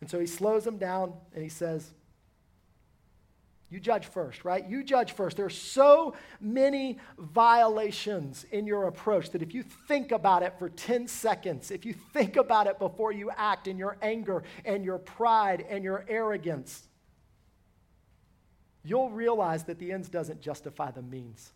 And 0.00 0.10
so 0.10 0.20
he 0.20 0.26
slows 0.26 0.64
them 0.64 0.78
down 0.78 1.12
and 1.34 1.42
he 1.42 1.48
says, 1.48 1.92
You 3.68 3.80
judge 3.80 4.06
first, 4.06 4.44
right? 4.44 4.64
You 4.68 4.84
judge 4.84 5.12
first. 5.12 5.36
There 5.36 5.46
are 5.46 5.50
so 5.50 6.14
many 6.40 6.98
violations 7.18 8.44
in 8.52 8.64
your 8.64 8.84
approach 8.84 9.30
that 9.30 9.42
if 9.42 9.54
you 9.54 9.64
think 9.88 10.12
about 10.12 10.44
it 10.44 10.56
for 10.58 10.68
10 10.68 11.08
seconds, 11.08 11.72
if 11.72 11.84
you 11.84 11.92
think 11.92 12.36
about 12.36 12.68
it 12.68 12.78
before 12.78 13.10
you 13.10 13.30
act 13.36 13.66
in 13.66 13.76
your 13.76 13.96
anger 14.02 14.44
and 14.64 14.84
your 14.84 14.98
pride 14.98 15.66
and 15.68 15.82
your 15.82 16.04
arrogance, 16.06 16.86
you'll 18.84 19.10
realize 19.10 19.64
that 19.64 19.80
the 19.80 19.90
ends 19.90 20.08
doesn't 20.08 20.40
justify 20.40 20.92
the 20.92 21.02
means. 21.02 21.52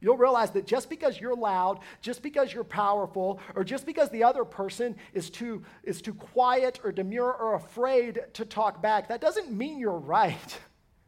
You'll 0.00 0.16
realize 0.16 0.50
that 0.52 0.66
just 0.66 0.88
because 0.88 1.20
you're 1.20 1.36
loud, 1.36 1.80
just 2.00 2.22
because 2.22 2.52
you're 2.52 2.64
powerful, 2.64 3.38
or 3.54 3.64
just 3.64 3.84
because 3.84 4.08
the 4.08 4.24
other 4.24 4.44
person 4.44 4.96
is 5.12 5.28
too, 5.28 5.62
is 5.82 6.00
too 6.00 6.14
quiet 6.14 6.80
or 6.82 6.90
demure 6.90 7.32
or 7.32 7.54
afraid 7.54 8.20
to 8.34 8.44
talk 8.44 8.80
back, 8.80 9.08
that 9.08 9.20
doesn't 9.20 9.52
mean 9.52 9.78
you're 9.78 9.92
right. 9.92 10.58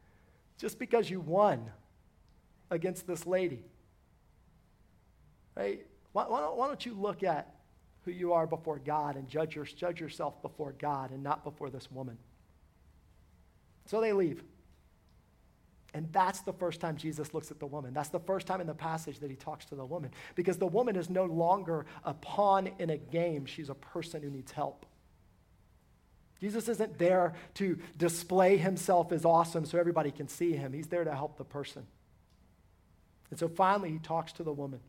just 0.57 0.77
because 0.77 1.09
you 1.09 1.19
won 1.19 1.71
against 2.69 3.07
this 3.07 3.25
lady. 3.25 3.65
Right? 5.55 5.85
Why, 6.11 6.25
why, 6.27 6.39
don't, 6.39 6.55
why 6.55 6.67
don't 6.67 6.85
you 6.85 6.93
look 6.93 7.23
at 7.23 7.55
who 8.05 8.11
you 8.11 8.33
are 8.33 8.45
before 8.45 8.79
God 8.79 9.15
and 9.15 9.27
judge, 9.27 9.55
your, 9.55 9.65
judge 9.65 9.99
yourself 9.99 10.41
before 10.41 10.73
God 10.77 11.11
and 11.11 11.23
not 11.23 11.43
before 11.43 11.69
this 11.69 11.91
woman? 11.91 12.17
So 13.85 13.99
they 13.99 14.13
leave. 14.13 14.43
And 15.93 16.11
that's 16.11 16.41
the 16.41 16.53
first 16.53 16.79
time 16.79 16.97
Jesus 16.97 17.33
looks 17.33 17.51
at 17.51 17.59
the 17.59 17.67
woman. 17.67 17.93
That's 17.93 18.09
the 18.09 18.19
first 18.19 18.47
time 18.47 18.59
in 18.61 18.67
the 18.67 18.73
passage 18.73 19.19
that 19.19 19.29
he 19.29 19.35
talks 19.35 19.65
to 19.65 19.75
the 19.75 19.85
woman. 19.85 20.11
Because 20.33 20.57
the 20.57 20.67
woman 20.67 20.95
is 20.95 21.09
no 21.09 21.25
longer 21.25 21.85
a 22.03 22.13
pawn 22.15 22.71
in 22.79 22.89
a 22.89 22.97
game, 22.97 23.45
she's 23.45 23.69
a 23.69 23.75
person 23.75 24.23
who 24.23 24.31
needs 24.31 24.51
help. 24.51 24.85
Jesus 26.41 26.67
isn't 26.67 26.97
there 26.97 27.35
to 27.53 27.77
display 27.97 28.57
himself 28.57 29.11
as 29.11 29.23
awesome 29.23 29.65
so 29.65 29.77
everybody 29.77 30.11
can 30.11 30.27
see 30.27 30.53
him, 30.53 30.73
he's 30.73 30.87
there 30.87 31.03
to 31.03 31.13
help 31.13 31.37
the 31.37 31.45
person. 31.45 31.85
And 33.29 33.39
so 33.39 33.47
finally, 33.47 33.91
he 33.91 33.99
talks 33.99 34.33
to 34.33 34.43
the 34.43 34.51
woman. 34.51 34.79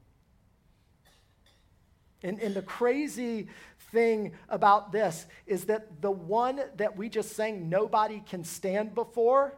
And, 2.22 2.40
and 2.40 2.54
the 2.54 2.62
crazy 2.62 3.48
thing 3.92 4.32
about 4.48 4.90
this 4.90 5.26
is 5.46 5.66
that 5.66 6.00
the 6.00 6.10
one 6.10 6.60
that 6.76 6.96
we 6.96 7.08
just 7.10 7.32
sang, 7.36 7.68
nobody 7.68 8.22
can 8.26 8.42
stand 8.42 8.94
before, 8.94 9.56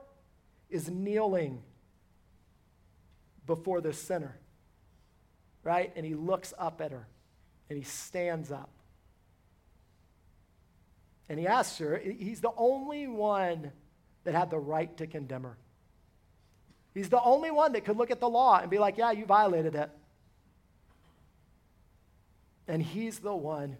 is 0.70 0.88
kneeling 0.88 1.62
before 3.46 3.80
this 3.80 4.00
sinner, 4.00 4.36
right? 5.62 5.92
And 5.96 6.04
he 6.04 6.14
looks 6.14 6.52
up 6.58 6.80
at 6.80 6.92
her 6.92 7.06
and 7.68 7.78
he 7.78 7.84
stands 7.84 8.50
up. 8.50 8.70
And 11.28 11.38
he 11.38 11.46
asks 11.46 11.78
her, 11.78 11.96
he's 11.98 12.40
the 12.40 12.52
only 12.56 13.08
one 13.08 13.72
that 14.24 14.34
had 14.34 14.50
the 14.50 14.58
right 14.58 14.96
to 14.98 15.06
condemn 15.06 15.42
her. 15.42 15.56
He's 16.94 17.08
the 17.08 17.22
only 17.22 17.50
one 17.50 17.72
that 17.72 17.84
could 17.84 17.96
look 17.96 18.10
at 18.10 18.20
the 18.20 18.28
law 18.28 18.58
and 18.58 18.70
be 18.70 18.78
like, 18.78 18.96
yeah, 18.96 19.10
you 19.10 19.26
violated 19.26 19.74
it. 19.74 19.90
And 22.68 22.82
he's 22.82 23.18
the 23.18 23.34
one 23.34 23.76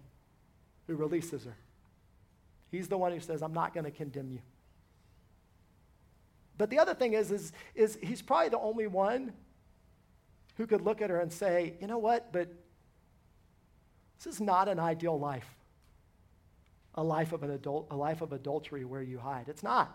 who 0.87 0.95
releases 0.95 1.45
her. 1.45 1.57
He's 2.71 2.89
the 2.89 2.99
one 2.99 3.13
who 3.13 3.21
says, 3.21 3.43
I'm 3.43 3.55
not 3.55 3.75
going 3.75 3.85
to 3.85 3.91
condemn 3.91 4.31
you. 4.31 4.41
But 6.59 6.71
the 6.71 6.79
other 6.79 6.95
thing 6.95 7.13
is, 7.13 7.31
is, 7.31 7.53
is 7.75 7.99
he's 8.03 8.23
probably 8.23 8.49
the 8.49 8.59
only 8.59 8.87
one 8.87 9.33
who 10.57 10.67
could 10.67 10.81
look 10.81 11.03
at 11.03 11.11
her 11.11 11.21
and 11.21 11.33
say, 11.33 11.75
you 11.81 11.87
know 11.87 11.99
what, 11.99 12.33
but 12.33 12.49
this 14.19 14.35
is 14.35 14.41
not 14.41 14.69
an 14.69 14.79
ideal 14.79 15.19
life. 15.19 15.49
A 16.95 17.03
life 17.03 17.33
of 17.33 17.43
an 17.43 17.51
adult, 17.51 17.89
a 17.91 17.97
life 17.97 18.23
of 18.23 18.33
adultery 18.33 18.85
where 18.85 19.03
you 19.03 19.19
hide. 19.19 19.49
It's 19.49 19.63
not. 19.63 19.95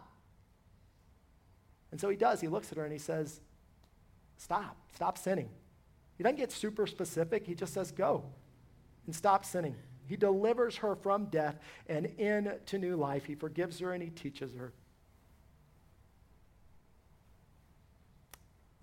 And 1.92 2.00
so 2.00 2.10
he 2.10 2.16
does. 2.16 2.40
He 2.40 2.48
looks 2.48 2.72
at 2.72 2.78
her 2.78 2.84
and 2.84 2.94
he 2.94 3.00
says, 3.00 3.42
Stop. 4.38 4.78
Stop 4.96 5.18
sinning. 5.18 5.50
He 6.18 6.24
doesn't 6.24 6.38
get 6.38 6.52
super 6.52 6.86
specific. 6.86 7.46
He 7.46 7.56
just 7.56 7.74
says, 7.74 7.92
Go 7.92 8.24
and 9.06 9.16
stop 9.16 9.46
sinning. 9.46 9.76
He 10.06 10.16
delivers 10.16 10.78
her 10.78 10.96
from 10.96 11.26
death 11.26 11.60
and 11.88 12.06
into 12.06 12.78
new 12.78 12.96
life. 12.96 13.26
He 13.26 13.36
forgives 13.36 13.80
her 13.80 13.94
and 13.94 14.04
he 14.04 14.10
teaches 14.10 14.54
her. 14.54 14.74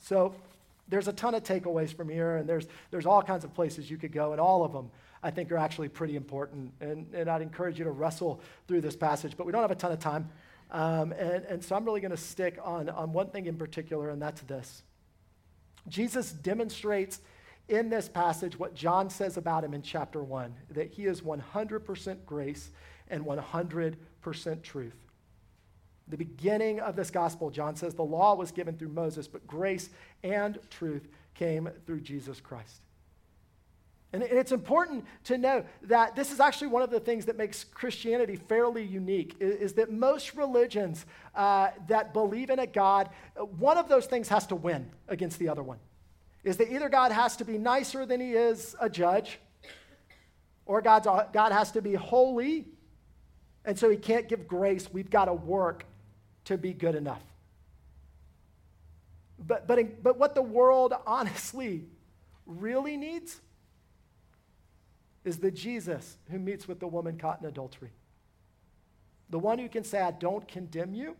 So 0.08 0.34
there's 0.88 1.06
a 1.06 1.12
ton 1.12 1.34
of 1.34 1.42
takeaways 1.42 1.94
from 1.94 2.08
here, 2.08 2.36
and 2.36 2.48
there's, 2.48 2.66
there's 2.90 3.04
all 3.04 3.22
kinds 3.22 3.44
of 3.44 3.52
places 3.52 3.90
you 3.90 3.98
could 3.98 4.10
go, 4.10 4.32
and 4.32 4.40
all 4.40 4.64
of 4.64 4.72
them 4.72 4.90
I 5.22 5.30
think 5.30 5.52
are 5.52 5.58
actually 5.58 5.90
pretty 5.90 6.16
important. 6.16 6.72
And, 6.80 7.12
and 7.12 7.28
I'd 7.28 7.42
encourage 7.42 7.78
you 7.78 7.84
to 7.84 7.90
wrestle 7.90 8.40
through 8.66 8.80
this 8.80 8.96
passage, 8.96 9.36
but 9.36 9.44
we 9.44 9.52
don't 9.52 9.60
have 9.60 9.70
a 9.70 9.74
ton 9.74 9.92
of 9.92 9.98
time. 9.98 10.30
Um, 10.70 11.12
and, 11.12 11.44
and 11.44 11.62
so 11.62 11.76
I'm 11.76 11.84
really 11.84 12.00
going 12.00 12.12
to 12.12 12.16
stick 12.16 12.58
on, 12.64 12.88
on 12.88 13.12
one 13.12 13.28
thing 13.28 13.44
in 13.44 13.56
particular, 13.56 14.08
and 14.08 14.20
that's 14.20 14.40
this. 14.42 14.82
Jesus 15.88 16.32
demonstrates 16.32 17.20
in 17.68 17.90
this 17.90 18.08
passage 18.08 18.58
what 18.58 18.74
John 18.74 19.10
says 19.10 19.36
about 19.36 19.62
him 19.62 19.74
in 19.74 19.82
chapter 19.82 20.22
1 20.22 20.54
that 20.70 20.90
he 20.90 21.04
is 21.04 21.20
100% 21.20 22.24
grace 22.24 22.70
and 23.08 23.26
100% 23.26 24.62
truth 24.62 25.07
the 26.08 26.16
beginning 26.16 26.80
of 26.80 26.96
this 26.96 27.10
gospel, 27.10 27.50
John 27.50 27.76
says 27.76 27.94
the 27.94 28.02
law 28.02 28.34
was 28.34 28.50
given 28.50 28.76
through 28.76 28.88
Moses, 28.88 29.28
but 29.28 29.46
grace 29.46 29.90
and 30.22 30.58
truth 30.70 31.08
came 31.34 31.68
through 31.86 32.00
Jesus 32.00 32.40
Christ. 32.40 32.80
And 34.12 34.22
it's 34.22 34.52
important 34.52 35.04
to 35.24 35.36
know 35.36 35.64
that 35.82 36.16
this 36.16 36.32
is 36.32 36.40
actually 36.40 36.68
one 36.68 36.80
of 36.80 36.88
the 36.88 36.98
things 36.98 37.26
that 37.26 37.36
makes 37.36 37.62
Christianity 37.62 38.36
fairly 38.36 38.82
unique, 38.82 39.36
is 39.38 39.74
that 39.74 39.92
most 39.92 40.34
religions 40.34 41.04
uh, 41.34 41.68
that 41.88 42.14
believe 42.14 42.48
in 42.48 42.58
a 42.58 42.66
God, 42.66 43.10
one 43.58 43.76
of 43.76 43.88
those 43.88 44.06
things 44.06 44.28
has 44.30 44.46
to 44.46 44.56
win 44.56 44.90
against 45.08 45.38
the 45.38 45.50
other 45.50 45.62
one. 45.62 45.78
Is 46.42 46.56
that 46.56 46.72
either 46.72 46.88
God 46.88 47.12
has 47.12 47.36
to 47.36 47.44
be 47.44 47.58
nicer 47.58 48.06
than 48.06 48.20
he 48.20 48.32
is 48.32 48.74
a 48.80 48.88
judge, 48.88 49.38
or 50.64 50.80
God's, 50.80 51.06
God 51.06 51.52
has 51.52 51.70
to 51.72 51.82
be 51.82 51.92
holy 51.94 52.66
And 53.68 53.78
so 53.78 53.90
he 53.90 53.98
can't 53.98 54.26
give 54.28 54.48
grace. 54.48 54.88
We've 54.90 55.10
got 55.10 55.26
to 55.26 55.34
work 55.34 55.84
to 56.48 56.56
be 56.56 56.72
good 56.72 56.94
enough. 56.94 57.20
But, 59.38 59.66
but, 59.66 60.02
but 60.02 60.18
what 60.18 60.34
the 60.34 60.42
world 60.42 60.94
honestly 61.06 61.84
really 62.46 62.96
needs 62.96 63.42
is 65.26 65.36
the 65.36 65.50
Jesus 65.50 66.16
who 66.30 66.38
meets 66.38 66.66
with 66.66 66.80
the 66.80 66.86
woman 66.86 67.18
caught 67.18 67.42
in 67.42 67.46
adultery. 67.46 67.90
The 69.28 69.38
one 69.38 69.58
who 69.58 69.68
can 69.68 69.84
say, 69.84 70.00
I 70.00 70.10
don't 70.10 70.48
condemn 70.48 70.94
you, 70.94 71.16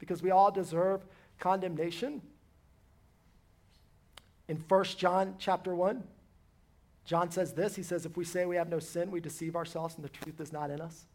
because 0.00 0.20
we 0.20 0.32
all 0.32 0.50
deserve 0.50 1.02
condemnation. 1.38 2.22
In 4.48 4.56
1 4.56 4.84
John 4.84 5.36
chapter 5.38 5.76
1, 5.76 6.02
John 7.04 7.30
says 7.30 7.52
this. 7.52 7.76
He 7.76 7.84
says, 7.84 8.04
If 8.04 8.16
we 8.16 8.24
say 8.24 8.46
we 8.46 8.56
have 8.56 8.68
no 8.68 8.80
sin, 8.80 9.12
we 9.12 9.20
deceive 9.20 9.54
ourselves 9.54 9.94
and 9.94 10.04
the 10.04 10.08
truth 10.08 10.40
is 10.40 10.52
not 10.52 10.70
in 10.70 10.80
us. 10.80 11.06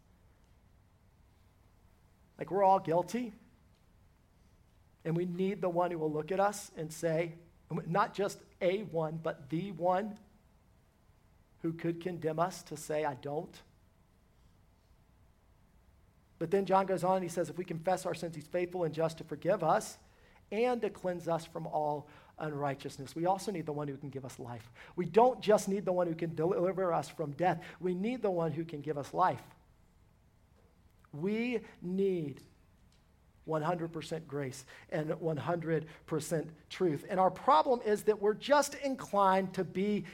Like 2.40 2.50
we're 2.50 2.64
all 2.64 2.80
guilty. 2.80 3.32
And 5.04 5.16
we 5.16 5.26
need 5.26 5.60
the 5.60 5.68
one 5.68 5.90
who 5.90 5.98
will 5.98 6.10
look 6.10 6.32
at 6.32 6.40
us 6.40 6.72
and 6.76 6.92
say, 6.92 7.34
not 7.86 8.14
just 8.14 8.38
a 8.60 8.80
one, 8.84 9.20
but 9.22 9.48
the 9.50 9.72
one 9.72 10.18
who 11.62 11.72
could 11.72 12.00
condemn 12.00 12.40
us 12.40 12.62
to 12.64 12.76
say, 12.76 13.04
I 13.04 13.14
don't. 13.14 13.62
But 16.38 16.50
then 16.50 16.64
John 16.64 16.86
goes 16.86 17.04
on 17.04 17.16
and 17.16 17.22
he 17.22 17.28
says, 17.28 17.50
if 17.50 17.58
we 17.58 17.64
confess 17.64 18.06
our 18.06 18.14
sins, 18.14 18.34
he's 18.34 18.46
faithful 18.46 18.84
and 18.84 18.94
just 18.94 19.18
to 19.18 19.24
forgive 19.24 19.62
us 19.62 19.98
and 20.50 20.80
to 20.80 20.88
cleanse 20.88 21.28
us 21.28 21.44
from 21.44 21.66
all 21.66 22.08
unrighteousness. 22.38 23.14
We 23.14 23.26
also 23.26 23.52
need 23.52 23.66
the 23.66 23.72
one 23.72 23.88
who 23.88 23.98
can 23.98 24.08
give 24.08 24.24
us 24.24 24.38
life. 24.38 24.70
We 24.96 25.04
don't 25.04 25.42
just 25.42 25.68
need 25.68 25.84
the 25.84 25.92
one 25.92 26.06
who 26.06 26.14
can 26.14 26.34
deliver 26.34 26.92
us 26.92 27.10
from 27.10 27.32
death, 27.32 27.60
we 27.78 27.94
need 27.94 28.22
the 28.22 28.30
one 28.30 28.52
who 28.52 28.64
can 28.64 28.80
give 28.80 28.96
us 28.96 29.12
life. 29.12 29.42
We 31.12 31.60
need 31.82 32.42
100% 33.48 34.26
grace 34.26 34.64
and 34.90 35.10
100% 35.10 36.48
truth. 36.68 37.04
And 37.08 37.18
our 37.18 37.30
problem 37.30 37.80
is 37.84 38.02
that 38.04 38.20
we're 38.20 38.34
just 38.34 38.74
inclined 38.76 39.54
to 39.54 39.64
be 39.64 40.04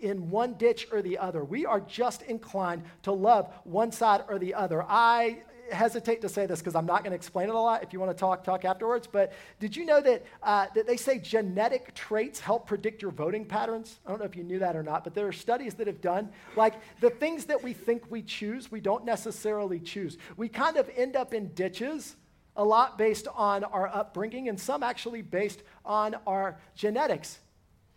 in 0.00 0.30
one 0.30 0.54
ditch 0.54 0.88
or 0.92 1.02
the 1.02 1.18
other. 1.18 1.44
We 1.44 1.66
are 1.66 1.80
just 1.80 2.22
inclined 2.22 2.84
to 3.02 3.12
love 3.12 3.52
one 3.64 3.92
side 3.92 4.24
or 4.28 4.38
the 4.38 4.54
other. 4.54 4.82
I 4.82 5.42
hesitate 5.70 6.20
to 6.22 6.28
say 6.28 6.46
this 6.46 6.60
because 6.60 6.74
I'm 6.74 6.86
not 6.86 7.02
going 7.02 7.10
to 7.10 7.16
explain 7.16 7.48
it 7.48 7.54
a 7.54 7.58
lot. 7.58 7.82
If 7.82 7.92
you 7.92 8.00
want 8.00 8.10
to 8.10 8.18
talk, 8.18 8.44
talk 8.44 8.64
afterwards. 8.64 9.06
But 9.06 9.32
did 9.60 9.76
you 9.76 9.84
know 9.86 10.00
that, 10.00 10.24
uh, 10.42 10.66
that 10.74 10.86
they 10.86 10.96
say 10.96 11.18
genetic 11.18 11.94
traits 11.94 12.40
help 12.40 12.66
predict 12.66 13.02
your 13.02 13.10
voting 13.10 13.44
patterns? 13.44 14.00
I 14.06 14.10
don't 14.10 14.18
know 14.18 14.24
if 14.24 14.36
you 14.36 14.44
knew 14.44 14.58
that 14.60 14.76
or 14.76 14.82
not, 14.82 15.04
but 15.04 15.14
there 15.14 15.26
are 15.26 15.32
studies 15.32 15.74
that 15.74 15.86
have 15.86 16.00
done 16.00 16.30
like 16.56 16.74
the 17.00 17.10
things 17.10 17.46
that 17.46 17.62
we 17.62 17.72
think 17.72 18.10
we 18.10 18.22
choose, 18.22 18.70
we 18.70 18.80
don't 18.80 19.04
necessarily 19.04 19.80
choose. 19.80 20.18
We 20.36 20.48
kind 20.48 20.76
of 20.76 20.90
end 20.96 21.16
up 21.16 21.34
in 21.34 21.52
ditches 21.54 22.16
a 22.56 22.64
lot 22.64 22.98
based 22.98 23.28
on 23.34 23.64
our 23.64 23.88
upbringing, 23.88 24.48
and 24.48 24.58
some 24.58 24.82
actually 24.82 25.22
based 25.22 25.62
on 25.84 26.16
our 26.26 26.58
genetics. 26.74 27.38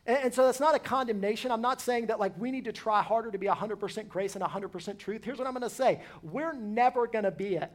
And, 0.09 0.17
and, 0.17 0.33
so 0.33 0.43
that's 0.43 0.59
not 0.59 0.73
a 0.73 0.79
condemnation. 0.79 1.51
I'm 1.51 1.61
not 1.61 1.79
saying 1.79 2.07
that 2.07 2.19
like 2.19 2.33
we 2.35 2.49
need 2.49 2.65
to 2.65 2.71
try 2.71 3.03
harder 3.03 3.29
to 3.29 3.37
be 3.37 3.45
100% 3.45 4.09
grace 4.09 4.35
and 4.35 4.43
100% 4.43 4.97
truth. 4.97 5.23
Here's 5.23 5.37
what 5.37 5.45
I'm 5.45 5.53
going 5.53 5.61
to 5.61 5.69
say 5.69 6.01
we're 6.23 6.53
never 6.53 7.05
going 7.05 7.25
to 7.25 7.31
be 7.31 7.55
it. 7.55 7.71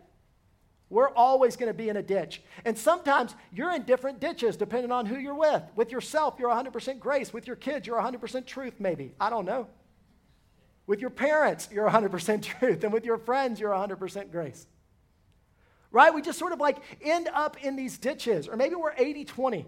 We're 0.90 1.11
always 1.11 1.55
going 1.55 1.70
to 1.70 1.79
be 1.79 1.88
in 1.88 1.97
a 1.97 2.03
ditch. 2.03 2.42
And 2.64 2.77
sometimes 2.77 3.37
you're 3.53 3.73
in 3.73 3.85
different 3.85 4.18
ditches 4.18 4.57
depending 4.57 4.90
on 4.90 5.07
who 5.07 5.16
you're 5.16 5.37
with. 5.37 5.62
With 5.77 5.92
yourself, 5.92 6.35
you're 6.40 6.51
100% 6.51 6.99
grace. 6.99 7.33
With 7.33 7.47
your 7.47 7.57
kids, 7.57 7.87
you're 7.87 8.01
100% 8.01 8.47
truth, 8.47 8.75
maybe. 8.81 9.14
I 9.20 9.31
don't 9.31 9.44
know. 9.44 9.68
With 10.88 11.01
your 11.01 11.11
parents, 11.11 11.68
you're 11.70 11.88
100% 11.88 12.42
truth. 12.59 12.83
And 12.83 12.92
with 12.92 13.05
your 13.05 13.16
friends, 13.16 13.61
you're 13.61 13.70
100% 13.70 14.33
grace 14.33 14.66
right? 15.92 16.12
We 16.12 16.23
just 16.23 16.40
sort 16.40 16.53
of 16.53 16.59
like 16.59 16.79
end 17.01 17.29
up 17.33 17.62
in 17.62 17.77
these 17.77 17.99
ditches. 17.99 18.49
Or 18.49 18.57
maybe 18.57 18.75
we're 18.75 18.94
80 18.99 19.27
20. 19.27 19.64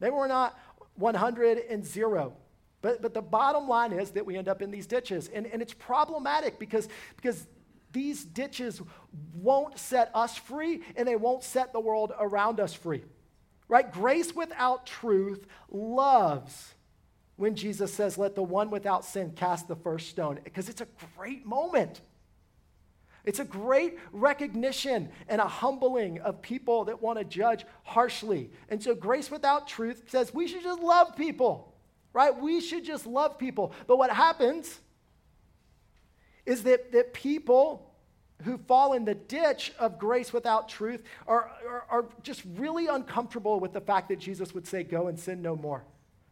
Maybe 0.00 0.12
we're 0.12 0.28
not 0.28 0.58
100 0.96 1.58
and 1.70 1.84
0. 1.84 2.34
But, 2.82 3.02
but 3.02 3.14
the 3.14 3.22
bottom 3.22 3.68
line 3.68 3.92
is 3.92 4.10
that 4.12 4.26
we 4.26 4.36
end 4.36 4.48
up 4.48 4.62
in 4.62 4.70
these 4.70 4.86
ditches. 4.86 5.28
And, 5.32 5.46
and 5.46 5.60
it's 5.60 5.74
problematic 5.74 6.58
because, 6.58 6.88
because 7.16 7.46
these 7.92 8.24
ditches 8.24 8.82
won't 9.34 9.78
set 9.78 10.10
us 10.14 10.36
free 10.36 10.82
and 10.96 11.08
they 11.08 11.16
won't 11.16 11.42
set 11.42 11.72
the 11.72 11.80
world 11.80 12.12
around 12.18 12.60
us 12.60 12.74
free. 12.74 13.02
Right? 13.68 13.90
Grace 13.90 14.34
without 14.34 14.86
truth 14.86 15.46
loves 15.70 16.74
when 17.36 17.54
Jesus 17.54 17.92
says, 17.92 18.18
Let 18.18 18.34
the 18.34 18.42
one 18.42 18.70
without 18.70 19.04
sin 19.04 19.32
cast 19.34 19.68
the 19.68 19.76
first 19.76 20.08
stone, 20.08 20.38
because 20.44 20.68
it's 20.68 20.80
a 20.80 20.88
great 21.16 21.44
moment. 21.46 22.00
It's 23.26 23.40
a 23.40 23.44
great 23.44 23.98
recognition 24.12 25.10
and 25.28 25.40
a 25.40 25.48
humbling 25.48 26.20
of 26.20 26.40
people 26.40 26.84
that 26.84 27.02
want 27.02 27.18
to 27.18 27.24
judge 27.24 27.66
harshly. 27.82 28.50
And 28.68 28.80
so, 28.80 28.94
grace 28.94 29.30
without 29.32 29.66
truth 29.66 30.04
says 30.06 30.32
we 30.32 30.46
should 30.46 30.62
just 30.62 30.80
love 30.80 31.16
people, 31.16 31.74
right? 32.12 32.34
We 32.34 32.60
should 32.60 32.84
just 32.84 33.04
love 33.04 33.36
people. 33.36 33.72
But 33.88 33.98
what 33.98 34.10
happens 34.10 34.78
is 36.46 36.62
that, 36.62 36.92
that 36.92 37.12
people 37.12 37.92
who 38.44 38.58
fall 38.58 38.92
in 38.92 39.04
the 39.04 39.14
ditch 39.14 39.72
of 39.78 39.98
grace 39.98 40.32
without 40.32 40.68
truth 40.68 41.02
are, 41.26 41.50
are, 41.68 41.84
are 41.90 42.04
just 42.22 42.42
really 42.54 42.86
uncomfortable 42.86 43.58
with 43.58 43.72
the 43.72 43.80
fact 43.80 44.08
that 44.10 44.20
Jesus 44.20 44.54
would 44.54 44.68
say, 44.68 44.84
Go 44.84 45.08
and 45.08 45.18
sin 45.18 45.42
no 45.42 45.56
more. 45.56 45.82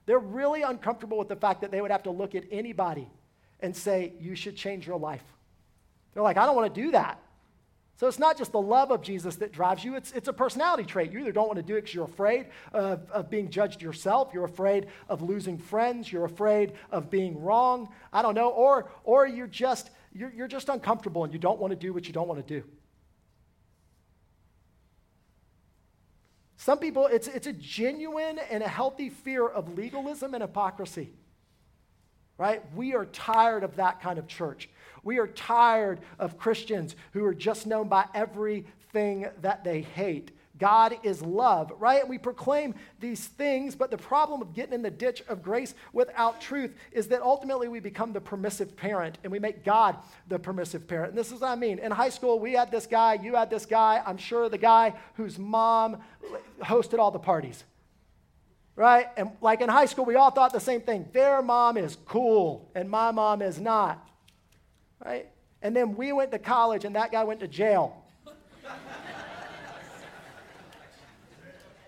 They're 0.06 0.18
really 0.20 0.62
uncomfortable 0.62 1.18
with 1.18 1.28
the 1.28 1.36
fact 1.36 1.60
that 1.62 1.72
they 1.72 1.80
would 1.80 1.90
have 1.90 2.04
to 2.04 2.10
look 2.12 2.36
at 2.36 2.44
anybody 2.52 3.08
and 3.58 3.74
say, 3.74 4.12
You 4.20 4.36
should 4.36 4.54
change 4.54 4.86
your 4.86 4.98
life. 4.98 5.24
They're 6.14 6.22
like, 6.22 6.36
I 6.36 6.46
don't 6.46 6.56
want 6.56 6.72
to 6.72 6.80
do 6.80 6.92
that. 6.92 7.20
So 7.96 8.08
it's 8.08 8.18
not 8.18 8.36
just 8.36 8.50
the 8.50 8.60
love 8.60 8.90
of 8.90 9.02
Jesus 9.02 9.36
that 9.36 9.52
drives 9.52 9.84
you, 9.84 9.94
it's, 9.94 10.10
it's 10.12 10.26
a 10.26 10.32
personality 10.32 10.82
trait. 10.82 11.12
You 11.12 11.20
either 11.20 11.30
don't 11.30 11.46
want 11.46 11.58
to 11.58 11.62
do 11.62 11.76
it 11.76 11.82
because 11.82 11.94
you're 11.94 12.04
afraid 12.04 12.46
of, 12.72 13.08
of 13.10 13.30
being 13.30 13.50
judged 13.50 13.80
yourself, 13.80 14.30
you're 14.34 14.44
afraid 14.44 14.86
of 15.08 15.22
losing 15.22 15.58
friends, 15.58 16.10
you're 16.10 16.24
afraid 16.24 16.72
of 16.90 17.08
being 17.08 17.40
wrong, 17.40 17.88
I 18.12 18.22
don't 18.22 18.34
know, 18.34 18.48
or, 18.48 18.90
or 19.04 19.28
you're, 19.28 19.46
just, 19.46 19.90
you're, 20.12 20.32
you're 20.32 20.48
just 20.48 20.68
uncomfortable 20.68 21.22
and 21.22 21.32
you 21.32 21.38
don't 21.38 21.60
want 21.60 21.70
to 21.70 21.76
do 21.76 21.92
what 21.92 22.06
you 22.08 22.12
don't 22.12 22.26
want 22.26 22.44
to 22.44 22.60
do. 22.60 22.66
Some 26.56 26.78
people, 26.78 27.06
it's, 27.06 27.28
it's 27.28 27.46
a 27.46 27.52
genuine 27.52 28.40
and 28.50 28.62
a 28.62 28.68
healthy 28.68 29.10
fear 29.10 29.46
of 29.46 29.76
legalism 29.76 30.34
and 30.34 30.42
hypocrisy. 30.42 31.12
Right? 32.38 32.62
We 32.74 32.94
are 32.94 33.04
tired 33.06 33.62
of 33.62 33.76
that 33.76 34.00
kind 34.00 34.18
of 34.18 34.26
church. 34.26 34.68
We 35.04 35.18
are 35.18 35.26
tired 35.28 36.00
of 36.18 36.38
Christians 36.38 36.96
who 37.12 37.24
are 37.24 37.34
just 37.34 37.66
known 37.66 37.88
by 37.88 38.06
everything 38.14 39.28
that 39.42 39.64
they 39.64 39.82
hate. 39.82 40.32
God 40.58 40.96
is 41.02 41.20
love, 41.20 41.72
right? 41.78 42.06
We 42.06 42.16
proclaim 42.16 42.74
these 43.00 43.26
things, 43.26 43.74
but 43.74 43.90
the 43.90 43.98
problem 43.98 44.40
of 44.40 44.54
getting 44.54 44.74
in 44.74 44.82
the 44.82 44.90
ditch 44.90 45.22
of 45.28 45.42
grace 45.42 45.74
without 45.92 46.40
truth 46.40 46.72
is 46.92 47.08
that 47.08 47.22
ultimately 47.22 47.66
we 47.66 47.80
become 47.80 48.12
the 48.12 48.20
permissive 48.20 48.76
parent 48.76 49.18
and 49.24 49.32
we 49.32 49.40
make 49.40 49.64
God 49.64 49.96
the 50.28 50.38
permissive 50.38 50.86
parent. 50.86 51.10
And 51.10 51.18
this 51.18 51.32
is 51.32 51.40
what 51.40 51.50
I 51.50 51.56
mean. 51.56 51.80
In 51.80 51.90
high 51.90 52.08
school, 52.08 52.38
we 52.38 52.52
had 52.52 52.70
this 52.70 52.86
guy, 52.86 53.14
you 53.14 53.34
had 53.34 53.50
this 53.50 53.66
guy, 53.66 54.00
I'm 54.06 54.16
sure 54.16 54.48
the 54.48 54.58
guy 54.58 54.94
whose 55.14 55.40
mom 55.40 55.98
hosted 56.62 57.00
all 57.00 57.10
the 57.10 57.18
parties, 57.18 57.64
right? 58.76 59.08
And 59.16 59.32
like 59.40 59.60
in 59.60 59.68
high 59.68 59.86
school, 59.86 60.04
we 60.04 60.14
all 60.14 60.30
thought 60.30 60.52
the 60.52 60.60
same 60.60 60.82
thing 60.82 61.08
their 61.12 61.42
mom 61.42 61.76
is 61.76 61.96
cool 62.06 62.70
and 62.76 62.88
my 62.88 63.10
mom 63.10 63.42
is 63.42 63.60
not 63.60 64.08
right? 65.04 65.28
And 65.62 65.74
then 65.74 65.96
we 65.96 66.12
went 66.12 66.30
to 66.32 66.38
college 66.38 66.84
and 66.84 66.96
that 66.96 67.12
guy 67.12 67.24
went 67.24 67.40
to 67.40 67.48
jail. 67.48 68.02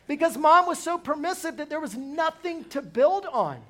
because 0.06 0.36
mom 0.36 0.66
was 0.66 0.82
so 0.82 0.98
permissive 0.98 1.56
that 1.58 1.68
there 1.68 1.80
was 1.80 1.96
nothing 1.96 2.64
to 2.66 2.82
build 2.82 3.26
on. 3.26 3.60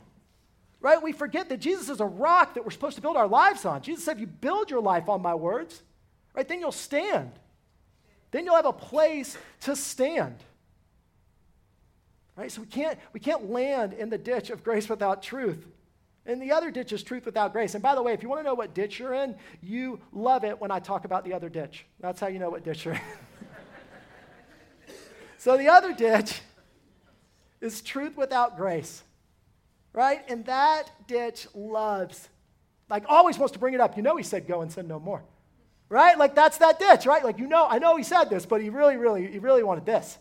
Right? 0.80 1.02
We 1.02 1.12
forget 1.12 1.48
that 1.48 1.58
Jesus 1.58 1.88
is 1.88 2.00
a 2.00 2.06
rock 2.06 2.54
that 2.54 2.64
we're 2.64 2.70
supposed 2.70 2.96
to 2.96 3.02
build 3.02 3.16
our 3.16 3.26
lives 3.26 3.64
on. 3.64 3.82
Jesus 3.82 4.04
said, 4.04 4.16
if 4.16 4.20
you 4.20 4.26
build 4.26 4.70
your 4.70 4.80
life 4.80 5.08
on 5.08 5.22
my 5.22 5.34
words, 5.34 5.82
right, 6.34 6.46
then 6.46 6.60
you'll 6.60 6.70
stand. 6.70 7.32
Then 8.30 8.44
you'll 8.44 8.56
have 8.56 8.66
a 8.66 8.72
place 8.72 9.36
to 9.62 9.74
stand. 9.74 10.36
Right? 12.36 12.52
So 12.52 12.60
we 12.60 12.66
can't, 12.66 12.98
we 13.12 13.20
can't 13.20 13.50
land 13.50 13.94
in 13.94 14.10
the 14.10 14.18
ditch 14.18 14.50
of 14.50 14.62
grace 14.62 14.88
without 14.88 15.22
truth. 15.22 15.66
And 16.26 16.42
the 16.42 16.50
other 16.50 16.72
ditch 16.72 16.92
is 16.92 17.04
truth 17.04 17.24
without 17.24 17.52
grace. 17.52 17.74
And 17.74 17.82
by 17.82 17.94
the 17.94 18.02
way, 18.02 18.12
if 18.12 18.22
you 18.22 18.28
want 18.28 18.40
to 18.40 18.44
know 18.44 18.54
what 18.54 18.74
ditch 18.74 18.98
you're 18.98 19.14
in, 19.14 19.36
you 19.62 20.00
love 20.12 20.44
it 20.44 20.60
when 20.60 20.72
I 20.72 20.80
talk 20.80 21.04
about 21.04 21.24
the 21.24 21.32
other 21.32 21.48
ditch. 21.48 21.86
That's 22.00 22.20
how 22.20 22.26
you 22.26 22.40
know 22.40 22.50
what 22.50 22.64
ditch 22.64 22.84
you're 22.84 22.94
in. 22.94 23.00
so 25.38 25.56
the 25.56 25.68
other 25.68 25.92
ditch 25.92 26.40
is 27.60 27.80
truth 27.80 28.16
without 28.16 28.56
grace, 28.56 29.04
right? 29.92 30.28
And 30.28 30.44
that 30.46 30.90
ditch 31.06 31.46
loves, 31.54 32.28
like, 32.90 33.04
always 33.08 33.38
wants 33.38 33.52
to 33.52 33.60
bring 33.60 33.74
it 33.74 33.80
up. 33.80 33.96
You 33.96 34.02
know, 34.02 34.16
he 34.16 34.24
said, 34.24 34.48
go 34.48 34.62
and 34.62 34.72
sin 34.72 34.88
no 34.88 34.98
more, 34.98 35.22
right? 35.88 36.18
Like, 36.18 36.34
that's 36.34 36.58
that 36.58 36.80
ditch, 36.80 37.06
right? 37.06 37.24
Like, 37.24 37.38
you 37.38 37.46
know, 37.46 37.68
I 37.68 37.78
know 37.78 37.96
he 37.96 38.02
said 38.02 38.24
this, 38.24 38.46
but 38.46 38.60
he 38.60 38.68
really, 38.68 38.96
really, 38.96 39.30
he 39.30 39.38
really 39.38 39.62
wanted 39.62 39.86
this. 39.86 40.18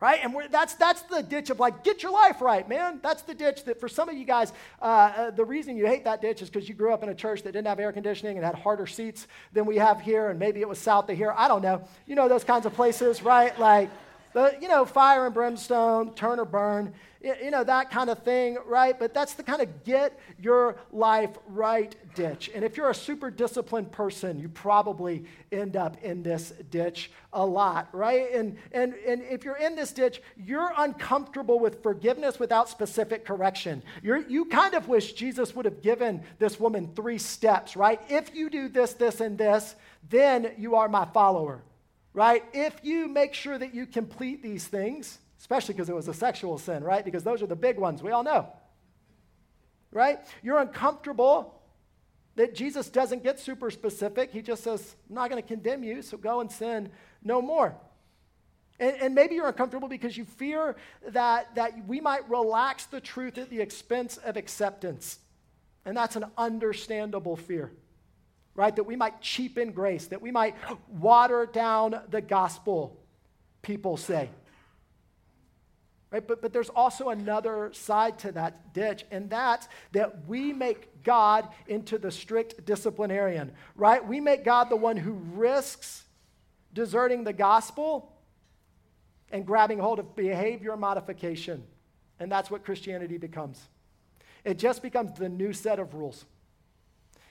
Right? 0.00 0.20
And 0.22 0.34
that's, 0.50 0.74
that's 0.74 1.02
the 1.02 1.22
ditch 1.22 1.50
of 1.50 1.58
like, 1.58 1.82
get 1.82 2.02
your 2.02 2.12
life 2.12 2.40
right, 2.40 2.68
man. 2.68 3.00
That's 3.02 3.22
the 3.22 3.34
ditch 3.34 3.64
that 3.64 3.80
for 3.80 3.88
some 3.88 4.08
of 4.08 4.16
you 4.16 4.24
guys, 4.24 4.52
uh, 4.80 4.84
uh, 4.84 5.30
the 5.30 5.44
reason 5.44 5.76
you 5.76 5.86
hate 5.86 6.04
that 6.04 6.20
ditch 6.20 6.40
is 6.40 6.50
because 6.50 6.68
you 6.68 6.74
grew 6.74 6.92
up 6.92 7.02
in 7.02 7.08
a 7.08 7.14
church 7.14 7.42
that 7.42 7.52
didn't 7.52 7.66
have 7.66 7.80
air 7.80 7.92
conditioning 7.92 8.36
and 8.36 8.44
had 8.44 8.54
harder 8.54 8.86
seats 8.86 9.26
than 9.52 9.66
we 9.66 9.76
have 9.76 10.00
here, 10.00 10.28
and 10.28 10.38
maybe 10.38 10.60
it 10.60 10.68
was 10.68 10.78
south 10.78 11.10
of 11.10 11.16
here. 11.16 11.34
I 11.36 11.48
don't 11.48 11.62
know. 11.62 11.82
You 12.06 12.14
know 12.14 12.28
those 12.28 12.44
kinds 12.44 12.64
of 12.66 12.74
places, 12.74 13.22
right? 13.22 13.58
Like, 13.58 13.90
the, 14.32 14.56
you 14.60 14.68
know, 14.68 14.84
fire 14.84 15.26
and 15.26 15.34
brimstone, 15.34 16.14
turn 16.14 16.38
or 16.38 16.44
burn 16.44 16.94
you 17.20 17.50
know, 17.50 17.64
that 17.64 17.90
kind 17.90 18.10
of 18.10 18.22
thing, 18.22 18.58
right? 18.66 18.98
But 18.98 19.12
that's 19.12 19.34
the 19.34 19.42
kind 19.42 19.60
of 19.60 19.84
get 19.84 20.18
your 20.38 20.76
life 20.92 21.36
right 21.48 21.94
ditch. 22.14 22.50
And 22.54 22.64
if 22.64 22.76
you're 22.76 22.90
a 22.90 22.94
super 22.94 23.30
disciplined 23.30 23.90
person, 23.90 24.38
you 24.38 24.48
probably 24.48 25.24
end 25.50 25.76
up 25.76 26.02
in 26.04 26.22
this 26.22 26.52
ditch 26.70 27.10
a 27.32 27.44
lot, 27.44 27.88
right? 27.92 28.32
And, 28.32 28.56
and, 28.70 28.94
and 29.06 29.22
if 29.22 29.44
you're 29.44 29.56
in 29.56 29.74
this 29.74 29.92
ditch, 29.92 30.22
you're 30.36 30.72
uncomfortable 30.76 31.58
with 31.58 31.82
forgiveness 31.82 32.38
without 32.38 32.68
specific 32.68 33.24
correction. 33.24 33.82
You're, 34.02 34.18
you 34.28 34.44
kind 34.44 34.74
of 34.74 34.88
wish 34.88 35.14
Jesus 35.14 35.56
would 35.56 35.64
have 35.64 35.82
given 35.82 36.22
this 36.38 36.60
woman 36.60 36.92
three 36.94 37.18
steps, 37.18 37.76
right? 37.76 38.00
If 38.08 38.34
you 38.34 38.48
do 38.48 38.68
this, 38.68 38.92
this, 38.92 39.20
and 39.20 39.36
this, 39.36 39.74
then 40.08 40.52
you 40.56 40.76
are 40.76 40.88
my 40.88 41.04
follower, 41.06 41.62
right? 42.12 42.44
If 42.52 42.74
you 42.82 43.08
make 43.08 43.34
sure 43.34 43.58
that 43.58 43.74
you 43.74 43.86
complete 43.86 44.42
these 44.42 44.66
things, 44.66 45.18
especially 45.38 45.74
because 45.74 45.88
it 45.88 45.94
was 45.94 46.08
a 46.08 46.14
sexual 46.14 46.58
sin, 46.58 46.82
right? 46.82 47.04
Because 47.04 47.22
those 47.22 47.42
are 47.42 47.46
the 47.46 47.56
big 47.56 47.78
ones 47.78 48.02
we 48.02 48.10
all 48.10 48.24
know, 48.24 48.48
right? 49.92 50.18
You're 50.42 50.58
uncomfortable 50.58 51.54
that 52.36 52.54
Jesus 52.54 52.88
doesn't 52.88 53.24
get 53.24 53.40
super 53.40 53.70
specific. 53.70 54.30
He 54.32 54.42
just 54.42 54.62
says, 54.62 54.94
I'm 55.08 55.16
not 55.16 55.28
going 55.28 55.42
to 55.42 55.46
condemn 55.46 55.82
you, 55.82 56.02
so 56.02 56.16
go 56.16 56.40
and 56.40 56.50
sin 56.50 56.90
no 57.22 57.42
more. 57.42 57.76
And, 58.80 58.96
and, 59.00 59.14
maybe 59.14 59.34
you're 59.34 59.48
uncomfortable 59.48 59.88
because 59.88 60.16
you 60.16 60.24
fear 60.24 60.76
that, 61.08 61.52
that 61.56 61.86
we 61.88 62.00
might 62.00 62.28
relax 62.30 62.86
the 62.86 63.00
truth 63.00 63.36
at 63.36 63.50
the 63.50 63.60
expense 63.60 64.18
of 64.18 64.36
acceptance. 64.36 65.18
And 65.84 65.96
that's 65.96 66.14
an 66.14 66.26
understandable 66.36 67.34
fear, 67.34 67.72
right? 68.58 68.74
That 68.74 68.82
we 68.82 68.96
might 68.96 69.20
cheapen 69.20 69.70
grace, 69.70 70.08
that 70.08 70.20
we 70.20 70.32
might 70.32 70.56
water 70.88 71.46
down 71.46 72.00
the 72.10 72.20
gospel, 72.20 72.98
people 73.62 73.96
say. 73.96 74.30
Right? 76.10 76.26
But, 76.26 76.42
but 76.42 76.52
there's 76.52 76.68
also 76.68 77.10
another 77.10 77.70
side 77.72 78.18
to 78.20 78.32
that 78.32 78.74
ditch, 78.74 79.04
and 79.12 79.30
that's 79.30 79.68
that 79.92 80.26
we 80.26 80.52
make 80.52 81.04
God 81.04 81.46
into 81.68 81.98
the 81.98 82.10
strict 82.10 82.66
disciplinarian, 82.66 83.52
right? 83.76 84.04
We 84.04 84.18
make 84.18 84.44
God 84.44 84.70
the 84.70 84.76
one 84.76 84.96
who 84.96 85.12
risks 85.12 86.02
deserting 86.72 87.22
the 87.22 87.32
gospel 87.32 88.12
and 89.30 89.46
grabbing 89.46 89.78
hold 89.78 90.00
of 90.00 90.16
behavior 90.16 90.76
modification. 90.76 91.62
And 92.18 92.32
that's 92.32 92.50
what 92.50 92.64
Christianity 92.64 93.18
becomes. 93.18 93.62
It 94.44 94.58
just 94.58 94.82
becomes 94.82 95.16
the 95.16 95.28
new 95.28 95.52
set 95.52 95.78
of 95.78 95.94
rules. 95.94 96.24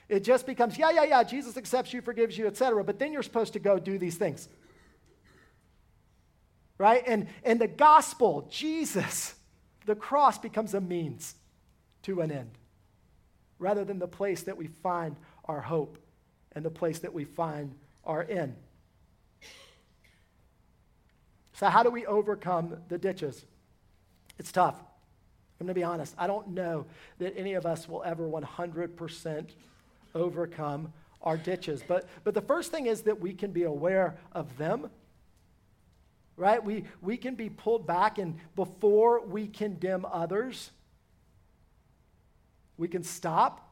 It 0.08 0.24
just 0.24 0.46
becomes, 0.46 0.78
yeah, 0.78 0.90
yeah, 0.90 1.04
yeah, 1.04 1.22
Jesus 1.22 1.56
accepts 1.56 1.92
you, 1.92 2.00
forgives 2.00 2.38
you, 2.38 2.46
etc. 2.46 2.82
But 2.82 2.98
then 2.98 3.12
you're 3.12 3.22
supposed 3.22 3.52
to 3.52 3.58
go 3.58 3.78
do 3.78 3.98
these 3.98 4.16
things 4.16 4.48
right? 6.78 7.02
And, 7.06 7.26
and 7.44 7.60
the 7.60 7.68
gospel, 7.68 8.48
Jesus, 8.50 9.34
the 9.84 9.96
cross 9.96 10.38
becomes 10.38 10.74
a 10.74 10.80
means 10.80 11.34
to 12.02 12.20
an 12.20 12.30
end 12.30 12.50
rather 13.58 13.84
than 13.84 13.98
the 13.98 14.08
place 14.08 14.42
that 14.42 14.56
we 14.56 14.68
find 14.68 15.16
our 15.46 15.60
hope 15.60 15.98
and 16.52 16.64
the 16.64 16.70
place 16.70 17.00
that 17.00 17.12
we 17.12 17.24
find 17.24 17.74
our 18.04 18.24
end. 18.28 18.54
So, 21.54 21.66
how 21.66 21.82
do 21.82 21.90
we 21.90 22.06
overcome 22.06 22.76
the 22.88 22.98
ditches? 22.98 23.44
It's 24.38 24.52
tough. 24.52 24.76
I'm 25.60 25.66
going 25.66 25.74
to 25.74 25.74
be 25.74 25.82
honest. 25.82 26.14
I 26.16 26.28
don't 26.28 26.50
know 26.50 26.86
that 27.18 27.36
any 27.36 27.54
of 27.54 27.66
us 27.66 27.88
will 27.88 28.04
ever 28.04 28.28
100% 28.28 29.50
overcome 30.18 30.92
our 31.22 31.36
ditches. 31.36 31.82
But, 31.86 32.08
but 32.24 32.34
the 32.34 32.42
first 32.42 32.70
thing 32.70 32.86
is 32.86 33.02
that 33.02 33.20
we 33.20 33.32
can 33.32 33.52
be 33.52 33.62
aware 33.62 34.18
of 34.32 34.58
them 34.58 34.90
right? 36.38 36.64
We, 36.64 36.84
we 37.02 37.16
can 37.16 37.34
be 37.34 37.50
pulled 37.50 37.86
back, 37.86 38.18
and 38.18 38.36
before 38.54 39.26
we 39.26 39.48
condemn 39.48 40.06
others, 40.10 40.70
we 42.78 42.88
can 42.88 43.02
stop. 43.02 43.64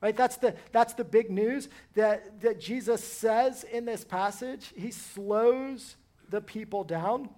Right? 0.00 0.16
That's 0.16 0.36
the, 0.36 0.54
that's 0.70 0.94
the 0.94 1.04
big 1.04 1.30
news 1.30 1.68
that, 1.94 2.40
that 2.42 2.60
Jesus 2.60 3.02
says 3.02 3.64
in 3.64 3.84
this 3.84 4.04
passage. 4.04 4.72
He 4.76 4.92
slows 4.92 5.96
the 6.28 6.40
people 6.40 6.84
down 6.84 7.30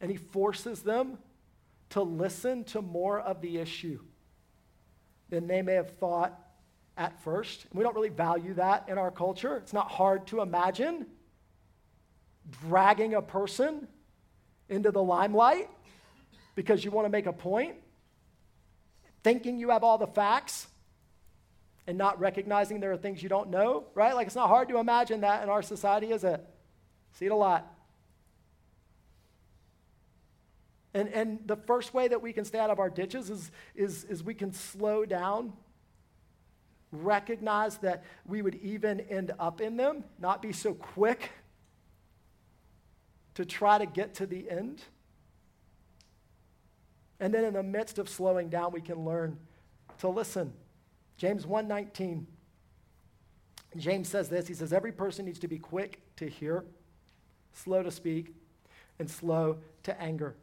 and 0.00 0.10
he 0.10 0.16
forces 0.18 0.82
them 0.82 1.16
to 1.90 2.02
listen 2.02 2.64
to 2.64 2.82
more 2.82 3.20
of 3.20 3.40
the 3.40 3.58
issue 3.58 4.00
than 5.34 5.46
they 5.46 5.62
may 5.62 5.74
have 5.74 5.90
thought 5.98 6.38
at 6.96 7.20
first. 7.22 7.66
We 7.72 7.82
don't 7.82 7.94
really 7.94 8.08
value 8.08 8.54
that 8.54 8.88
in 8.88 8.98
our 8.98 9.10
culture. 9.10 9.56
It's 9.56 9.72
not 9.72 9.90
hard 9.90 10.26
to 10.28 10.40
imagine 10.40 11.06
dragging 12.68 13.14
a 13.14 13.22
person 13.22 13.88
into 14.68 14.90
the 14.90 15.02
limelight 15.02 15.68
because 16.54 16.84
you 16.84 16.90
want 16.90 17.06
to 17.06 17.10
make 17.10 17.26
a 17.26 17.32
point, 17.32 17.76
thinking 19.22 19.58
you 19.58 19.70
have 19.70 19.82
all 19.82 19.98
the 19.98 20.06
facts, 20.06 20.68
and 21.86 21.98
not 21.98 22.18
recognizing 22.20 22.80
there 22.80 22.92
are 22.92 22.96
things 22.96 23.22
you 23.22 23.28
don't 23.28 23.50
know, 23.50 23.84
right? 23.94 24.14
Like 24.14 24.26
it's 24.26 24.36
not 24.36 24.48
hard 24.48 24.68
to 24.68 24.78
imagine 24.78 25.20
that 25.22 25.42
in 25.42 25.48
our 25.48 25.62
society, 25.62 26.12
is 26.12 26.24
it? 26.24 26.42
See 27.18 27.26
it 27.26 27.32
a 27.32 27.36
lot. 27.36 27.70
And, 30.94 31.08
and 31.08 31.40
the 31.46 31.56
first 31.56 31.92
way 31.92 32.06
that 32.06 32.22
we 32.22 32.32
can 32.32 32.44
stay 32.44 32.58
out 32.58 32.70
of 32.70 32.78
our 32.78 32.88
ditches 32.88 33.28
is, 33.28 33.50
is, 33.74 34.04
is 34.04 34.22
we 34.22 34.32
can 34.32 34.52
slow 34.52 35.04
down, 35.04 35.52
recognize 36.92 37.78
that 37.78 38.04
we 38.24 38.40
would 38.40 38.54
even 38.56 39.00
end 39.00 39.32
up 39.40 39.60
in 39.60 39.76
them, 39.76 40.04
not 40.20 40.40
be 40.40 40.52
so 40.52 40.72
quick 40.72 41.32
to 43.34 43.44
try 43.44 43.76
to 43.78 43.86
get 43.86 44.14
to 44.14 44.26
the 44.26 44.48
end. 44.48 44.82
And 47.18 47.34
then 47.34 47.44
in 47.44 47.54
the 47.54 47.62
midst 47.64 47.98
of 47.98 48.08
slowing 48.08 48.48
down, 48.48 48.70
we 48.70 48.80
can 48.80 49.04
learn 49.04 49.38
to 49.98 50.08
listen. 50.08 50.52
James 51.16 51.44
1:19. 51.44 52.26
James 53.76 54.08
says 54.08 54.28
this. 54.28 54.46
He 54.46 54.54
says 54.54 54.72
every 54.72 54.92
person 54.92 55.24
needs 55.24 55.40
to 55.40 55.48
be 55.48 55.58
quick 55.58 56.00
to 56.16 56.28
hear, 56.28 56.64
slow 57.52 57.82
to 57.82 57.90
speak, 57.90 58.32
and 59.00 59.10
slow 59.10 59.58
to 59.82 60.00
anger. 60.00 60.36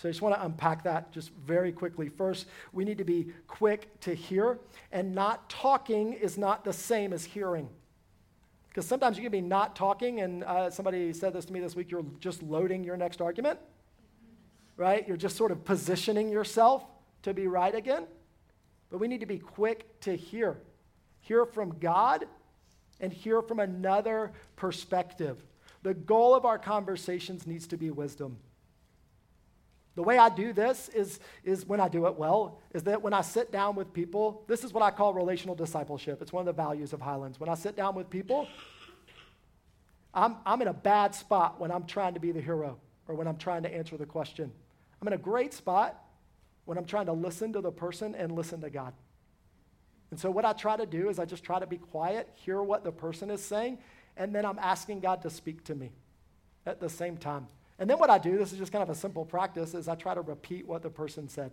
So 0.00 0.08
I 0.08 0.12
just 0.12 0.22
want 0.22 0.34
to 0.34 0.42
unpack 0.46 0.84
that 0.84 1.12
just 1.12 1.30
very 1.34 1.72
quickly. 1.72 2.08
First, 2.08 2.46
we 2.72 2.86
need 2.86 2.96
to 2.96 3.04
be 3.04 3.34
quick 3.46 4.00
to 4.00 4.14
hear, 4.14 4.58
and 4.92 5.14
not 5.14 5.50
talking 5.50 6.14
is 6.14 6.38
not 6.38 6.64
the 6.64 6.72
same 6.72 7.12
as 7.12 7.22
hearing. 7.22 7.68
Because 8.70 8.86
sometimes 8.86 9.18
you 9.18 9.22
can 9.22 9.30
be 9.30 9.42
not 9.42 9.76
talking, 9.76 10.22
and 10.22 10.42
uh, 10.44 10.70
somebody 10.70 11.12
said 11.12 11.34
this 11.34 11.44
to 11.44 11.52
me 11.52 11.60
this 11.60 11.76
week 11.76 11.90
you're 11.90 12.06
just 12.18 12.42
loading 12.42 12.82
your 12.82 12.96
next 12.96 13.20
argument, 13.20 13.58
right? 14.78 15.06
You're 15.06 15.18
just 15.18 15.36
sort 15.36 15.52
of 15.52 15.66
positioning 15.66 16.30
yourself 16.30 16.82
to 17.24 17.34
be 17.34 17.46
right 17.46 17.74
again. 17.74 18.06
But 18.88 19.00
we 19.00 19.06
need 19.06 19.20
to 19.20 19.26
be 19.26 19.38
quick 19.38 20.00
to 20.00 20.16
hear. 20.16 20.56
Hear 21.20 21.44
from 21.44 21.78
God 21.78 22.24
and 23.00 23.12
hear 23.12 23.42
from 23.42 23.60
another 23.60 24.32
perspective. 24.56 25.44
The 25.82 25.92
goal 25.92 26.34
of 26.34 26.46
our 26.46 26.58
conversations 26.58 27.46
needs 27.46 27.66
to 27.66 27.76
be 27.76 27.90
wisdom. 27.90 28.38
The 29.96 30.02
way 30.02 30.18
I 30.18 30.28
do 30.28 30.52
this 30.52 30.88
is, 30.90 31.18
is 31.44 31.66
when 31.66 31.80
I 31.80 31.88
do 31.88 32.06
it 32.06 32.14
well, 32.14 32.60
is 32.72 32.84
that 32.84 33.02
when 33.02 33.12
I 33.12 33.22
sit 33.22 33.50
down 33.50 33.74
with 33.74 33.92
people, 33.92 34.44
this 34.46 34.62
is 34.64 34.72
what 34.72 34.82
I 34.82 34.90
call 34.90 35.12
relational 35.12 35.54
discipleship. 35.54 36.22
It's 36.22 36.32
one 36.32 36.42
of 36.42 36.46
the 36.46 36.62
values 36.62 36.92
of 36.92 37.00
Highlands. 37.00 37.40
When 37.40 37.48
I 37.48 37.54
sit 37.54 37.76
down 37.76 37.94
with 37.94 38.08
people, 38.08 38.46
I'm, 40.14 40.36
I'm 40.46 40.62
in 40.62 40.68
a 40.68 40.72
bad 40.72 41.14
spot 41.14 41.60
when 41.60 41.70
I'm 41.70 41.86
trying 41.86 42.14
to 42.14 42.20
be 42.20 42.32
the 42.32 42.40
hero 42.40 42.78
or 43.08 43.14
when 43.14 43.26
I'm 43.26 43.36
trying 43.36 43.64
to 43.64 43.74
answer 43.74 43.96
the 43.96 44.06
question. 44.06 44.52
I'm 45.00 45.08
in 45.08 45.14
a 45.14 45.18
great 45.18 45.52
spot 45.52 46.02
when 46.64 46.78
I'm 46.78 46.84
trying 46.84 47.06
to 47.06 47.12
listen 47.12 47.52
to 47.54 47.60
the 47.60 47.72
person 47.72 48.14
and 48.14 48.32
listen 48.32 48.60
to 48.60 48.70
God. 48.70 48.92
And 50.10 50.18
so, 50.18 50.30
what 50.30 50.44
I 50.44 50.52
try 50.52 50.76
to 50.76 50.86
do 50.86 51.08
is 51.08 51.18
I 51.18 51.24
just 51.24 51.44
try 51.44 51.60
to 51.60 51.66
be 51.66 51.78
quiet, 51.78 52.28
hear 52.34 52.62
what 52.62 52.84
the 52.84 52.92
person 52.92 53.30
is 53.30 53.42
saying, 53.42 53.78
and 54.16 54.34
then 54.34 54.44
I'm 54.44 54.58
asking 54.58 55.00
God 55.00 55.22
to 55.22 55.30
speak 55.30 55.64
to 55.64 55.74
me 55.74 55.92
at 56.66 56.80
the 56.80 56.88
same 56.88 57.16
time. 57.16 57.46
And 57.80 57.88
then 57.88 57.98
what 57.98 58.10
I 58.10 58.18
do, 58.18 58.36
this 58.36 58.52
is 58.52 58.58
just 58.58 58.70
kind 58.70 58.82
of 58.82 58.90
a 58.90 58.94
simple 58.94 59.24
practice, 59.24 59.74
is 59.74 59.88
I 59.88 59.94
try 59.94 60.14
to 60.14 60.20
repeat 60.20 60.66
what 60.66 60.82
the 60.82 60.90
person 60.90 61.28
said 61.28 61.50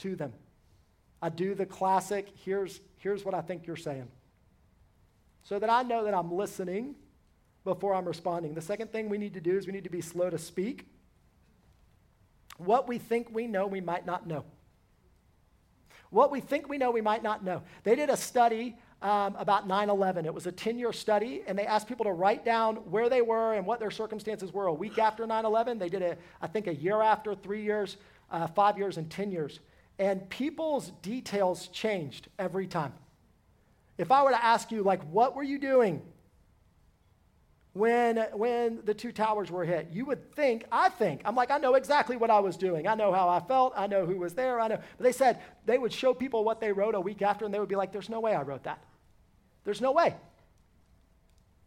to 0.00 0.14
them. 0.14 0.34
I 1.22 1.30
do 1.30 1.54
the 1.54 1.64
classic, 1.64 2.28
here's, 2.44 2.80
here's 2.98 3.24
what 3.24 3.34
I 3.34 3.40
think 3.40 3.66
you're 3.66 3.74
saying. 3.76 4.08
So 5.42 5.58
that 5.58 5.70
I 5.70 5.82
know 5.84 6.04
that 6.04 6.12
I'm 6.12 6.30
listening 6.30 6.96
before 7.64 7.94
I'm 7.94 8.04
responding. 8.04 8.52
The 8.54 8.60
second 8.60 8.92
thing 8.92 9.08
we 9.08 9.16
need 9.16 9.32
to 9.34 9.40
do 9.40 9.56
is 9.56 9.66
we 9.66 9.72
need 9.72 9.84
to 9.84 9.90
be 9.90 10.02
slow 10.02 10.28
to 10.28 10.38
speak. 10.38 10.86
What 12.58 12.86
we 12.86 12.98
think 12.98 13.28
we 13.32 13.46
know, 13.46 13.66
we 13.66 13.80
might 13.80 14.04
not 14.04 14.26
know. 14.26 14.44
What 16.10 16.30
we 16.30 16.40
think 16.40 16.68
we 16.68 16.76
know, 16.76 16.90
we 16.90 17.00
might 17.00 17.22
not 17.22 17.42
know. 17.42 17.62
They 17.84 17.94
did 17.94 18.10
a 18.10 18.18
study 18.18 18.76
um, 19.02 19.36
about 19.38 19.66
9 19.66 19.90
11. 19.90 20.24
It 20.24 20.32
was 20.32 20.46
a 20.46 20.52
10 20.52 20.78
year 20.78 20.92
study, 20.92 21.42
and 21.46 21.58
they 21.58 21.66
asked 21.66 21.88
people 21.88 22.04
to 22.04 22.12
write 22.12 22.44
down 22.44 22.76
where 22.76 23.08
they 23.08 23.20
were 23.20 23.54
and 23.54 23.66
what 23.66 23.80
their 23.80 23.90
circumstances 23.90 24.52
were 24.52 24.66
a 24.66 24.72
week 24.72 24.98
after 24.98 25.26
9 25.26 25.44
11. 25.44 25.78
They 25.78 25.88
did 25.88 26.02
it, 26.02 26.20
I 26.40 26.46
think, 26.46 26.66
a 26.68 26.74
year 26.74 27.02
after, 27.02 27.34
three 27.34 27.62
years, 27.62 27.96
uh, 28.30 28.46
five 28.46 28.78
years, 28.78 28.96
and 28.96 29.10
10 29.10 29.32
years. 29.32 29.60
And 29.98 30.28
people's 30.30 30.90
details 31.02 31.68
changed 31.68 32.28
every 32.38 32.66
time. 32.66 32.94
If 33.98 34.10
I 34.10 34.22
were 34.22 34.30
to 34.30 34.44
ask 34.44 34.70
you, 34.72 34.82
like, 34.82 35.02
what 35.04 35.36
were 35.36 35.42
you 35.42 35.58
doing 35.58 36.02
when, 37.74 38.18
when 38.34 38.80
the 38.84 38.94
two 38.94 39.12
towers 39.12 39.50
were 39.50 39.64
hit, 39.64 39.88
you 39.92 40.04
would 40.04 40.34
think, 40.34 40.64
I 40.70 40.90
think, 40.90 41.22
I'm 41.24 41.34
like, 41.34 41.50
I 41.50 41.58
know 41.58 41.74
exactly 41.74 42.16
what 42.16 42.30
I 42.30 42.38
was 42.38 42.56
doing. 42.56 42.86
I 42.86 42.94
know 42.94 43.12
how 43.12 43.28
I 43.28 43.40
felt. 43.40 43.72
I 43.76 43.86
know 43.86 44.04
who 44.04 44.18
was 44.18 44.34
there. 44.34 44.60
I 44.60 44.68
know. 44.68 44.78
But 44.98 45.04
they 45.04 45.12
said 45.12 45.40
they 45.64 45.78
would 45.78 45.92
show 45.92 46.12
people 46.12 46.44
what 46.44 46.60
they 46.60 46.72
wrote 46.72 46.94
a 46.94 47.00
week 47.00 47.22
after, 47.22 47.44
and 47.44 47.52
they 47.52 47.58
would 47.58 47.68
be 47.68 47.76
like, 47.76 47.92
there's 47.92 48.10
no 48.10 48.20
way 48.20 48.34
I 48.34 48.42
wrote 48.42 48.64
that. 48.64 48.82
There's 49.64 49.80
no 49.80 49.92
way. 49.92 50.14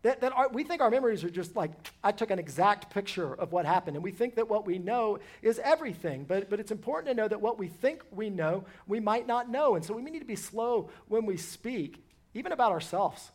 That, 0.06 0.22
that 0.22 0.34
our, 0.34 0.50
we 0.50 0.64
think 0.64 0.82
our 0.82 0.92
memories 0.92 1.24
are 1.24 1.32
just 1.32 1.56
like, 1.56 1.72
I 2.04 2.12
took 2.12 2.30
an 2.30 2.38
exact 2.38 2.94
picture 2.94 3.34
of 3.34 3.52
what 3.52 3.66
happened. 3.66 3.98
And 3.98 4.04
we 4.04 4.12
think 4.12 4.36
that 4.36 4.48
what 4.48 4.64
we 4.68 4.78
know 4.78 5.18
is 5.42 5.60
everything. 5.64 6.26
But, 6.26 6.48
but 6.48 6.60
it's 6.60 6.70
important 6.70 7.08
to 7.10 7.20
know 7.20 7.28
that 7.28 7.42
what 7.42 7.58
we 7.58 7.68
think 7.68 8.04
we 8.12 8.30
know, 8.30 8.66
we 8.86 9.00
might 9.00 9.26
not 9.26 9.50
know. 9.50 9.76
And 9.76 9.84
so 9.84 9.96
we 9.96 10.04
need 10.04 10.20
to 10.20 10.26
be 10.26 10.36
slow 10.36 10.92
when 11.08 11.26
we 11.26 11.38
speak, 11.38 12.06
even 12.36 12.52
about 12.52 12.72
ourselves. 12.72 13.32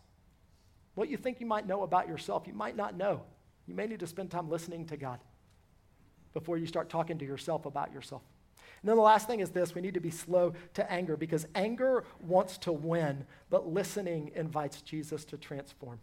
What 0.94 1.08
you 1.08 1.16
think 1.16 1.40
you 1.40 1.46
might 1.46 1.66
know 1.66 1.82
about 1.82 2.06
yourself, 2.06 2.46
you 2.46 2.54
might 2.54 2.76
not 2.76 2.96
know. 2.96 3.22
You 3.66 3.74
may 3.74 3.86
need 3.86 4.00
to 4.00 4.06
spend 4.06 4.30
time 4.30 4.48
listening 4.48 4.86
to 4.86 4.96
God 4.96 5.18
before 6.34 6.56
you 6.56 6.66
start 6.66 6.88
talking 6.88 7.18
to 7.18 7.24
yourself 7.24 7.66
about 7.66 7.92
yourself. 7.92 8.22
And 8.82 8.88
then 8.88 8.96
the 8.96 9.02
last 9.02 9.26
thing 9.26 9.40
is 9.40 9.50
this 9.50 9.74
we 9.74 9.80
need 9.80 9.94
to 9.94 10.00
be 10.00 10.10
slow 10.10 10.54
to 10.74 10.90
anger 10.90 11.16
because 11.16 11.46
anger 11.54 12.04
wants 12.20 12.58
to 12.58 12.72
win, 12.72 13.26
but 13.50 13.68
listening 13.68 14.32
invites 14.34 14.80
Jesus 14.82 15.24
to 15.26 15.36
transform. 15.36 16.00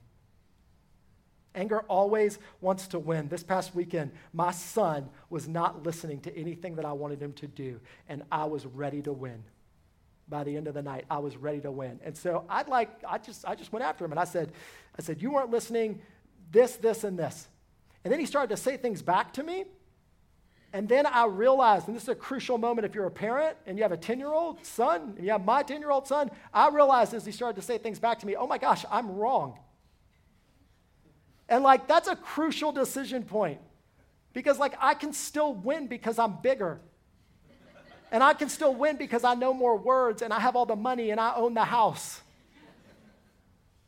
Anger 1.55 1.79
always 1.87 2.37
wants 2.61 2.87
to 2.89 2.99
win. 2.99 3.29
This 3.29 3.41
past 3.41 3.73
weekend, 3.73 4.11
my 4.31 4.51
son 4.51 5.09
was 5.31 5.47
not 5.47 5.83
listening 5.83 6.19
to 6.21 6.37
anything 6.37 6.75
that 6.75 6.85
I 6.85 6.93
wanted 6.93 7.19
him 7.19 7.33
to 7.33 7.47
do, 7.47 7.79
and 8.07 8.21
I 8.31 8.45
was 8.45 8.65
ready 8.65 9.01
to 9.01 9.11
win 9.11 9.43
by 10.29 10.43
the 10.43 10.55
end 10.57 10.67
of 10.67 10.73
the 10.73 10.81
night, 10.81 11.05
I 11.09 11.19
was 11.19 11.37
ready 11.37 11.61
to 11.61 11.71
win. 11.71 11.99
And 12.03 12.15
so 12.15 12.45
I'd 12.49 12.67
like, 12.67 12.89
I 13.07 13.17
just, 13.17 13.45
I 13.45 13.55
just 13.55 13.71
went 13.71 13.85
after 13.85 14.03
him 14.03 14.11
and 14.11 14.19
I 14.19 14.25
said, 14.25 14.51
I 14.97 15.01
said, 15.01 15.21
you 15.21 15.31
weren't 15.31 15.51
listening, 15.51 16.01
this, 16.51 16.75
this, 16.75 17.03
and 17.03 17.17
this. 17.17 17.47
And 18.03 18.11
then 18.11 18.19
he 18.19 18.25
started 18.25 18.55
to 18.55 18.61
say 18.61 18.77
things 18.77 19.01
back 19.01 19.33
to 19.33 19.43
me. 19.43 19.65
And 20.73 20.87
then 20.87 21.05
I 21.05 21.25
realized, 21.25 21.87
and 21.87 21.95
this 21.95 22.03
is 22.03 22.09
a 22.09 22.15
crucial 22.15 22.57
moment 22.57 22.85
if 22.85 22.93
you're 22.93 23.05
a 23.05 23.11
parent 23.11 23.57
and 23.65 23.77
you 23.77 23.83
have 23.83 23.93
a 23.93 23.97
10 23.97 24.19
year 24.19 24.33
old 24.33 24.65
son, 24.65 25.13
and 25.15 25.25
you 25.25 25.31
have 25.31 25.45
my 25.45 25.63
10 25.63 25.79
year 25.79 25.91
old 25.91 26.07
son, 26.07 26.29
I 26.53 26.69
realized 26.69 27.13
as 27.13 27.25
he 27.25 27.31
started 27.31 27.59
to 27.59 27.65
say 27.65 27.77
things 27.77 27.99
back 27.99 28.19
to 28.19 28.25
me, 28.25 28.35
oh 28.35 28.47
my 28.47 28.57
gosh, 28.57 28.83
I'm 28.91 29.15
wrong. 29.15 29.57
And 31.47 31.63
like, 31.63 31.87
that's 31.87 32.09
a 32.09 32.15
crucial 32.15 32.73
decision 32.73 33.23
point 33.23 33.61
because, 34.33 34.59
like, 34.59 34.73
I 34.81 34.93
can 34.93 35.13
still 35.13 35.53
win 35.53 35.87
because 35.87 36.19
I'm 36.19 36.41
bigger. 36.41 36.81
And 38.11 38.21
I 38.21 38.33
can 38.33 38.49
still 38.49 38.75
win 38.75 38.97
because 38.97 39.23
I 39.23 39.33
know 39.33 39.53
more 39.53 39.77
words 39.77 40.21
and 40.21 40.33
I 40.33 40.39
have 40.39 40.55
all 40.55 40.65
the 40.65 40.75
money 40.75 41.11
and 41.11 41.19
I 41.19 41.33
own 41.35 41.53
the 41.53 41.63
house. 41.63 42.21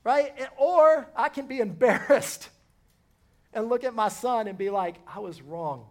Right? 0.06 0.34
Or 0.58 1.08
I 1.14 1.28
can 1.28 1.46
be 1.46 1.60
embarrassed 1.60 2.50
and 3.54 3.68
look 3.68 3.84
at 3.84 3.94
my 3.94 4.08
son 4.08 4.48
and 4.48 4.58
be 4.58 4.70
like, 4.70 4.96
I 5.06 5.20
was 5.20 5.42
wrong 5.42 5.86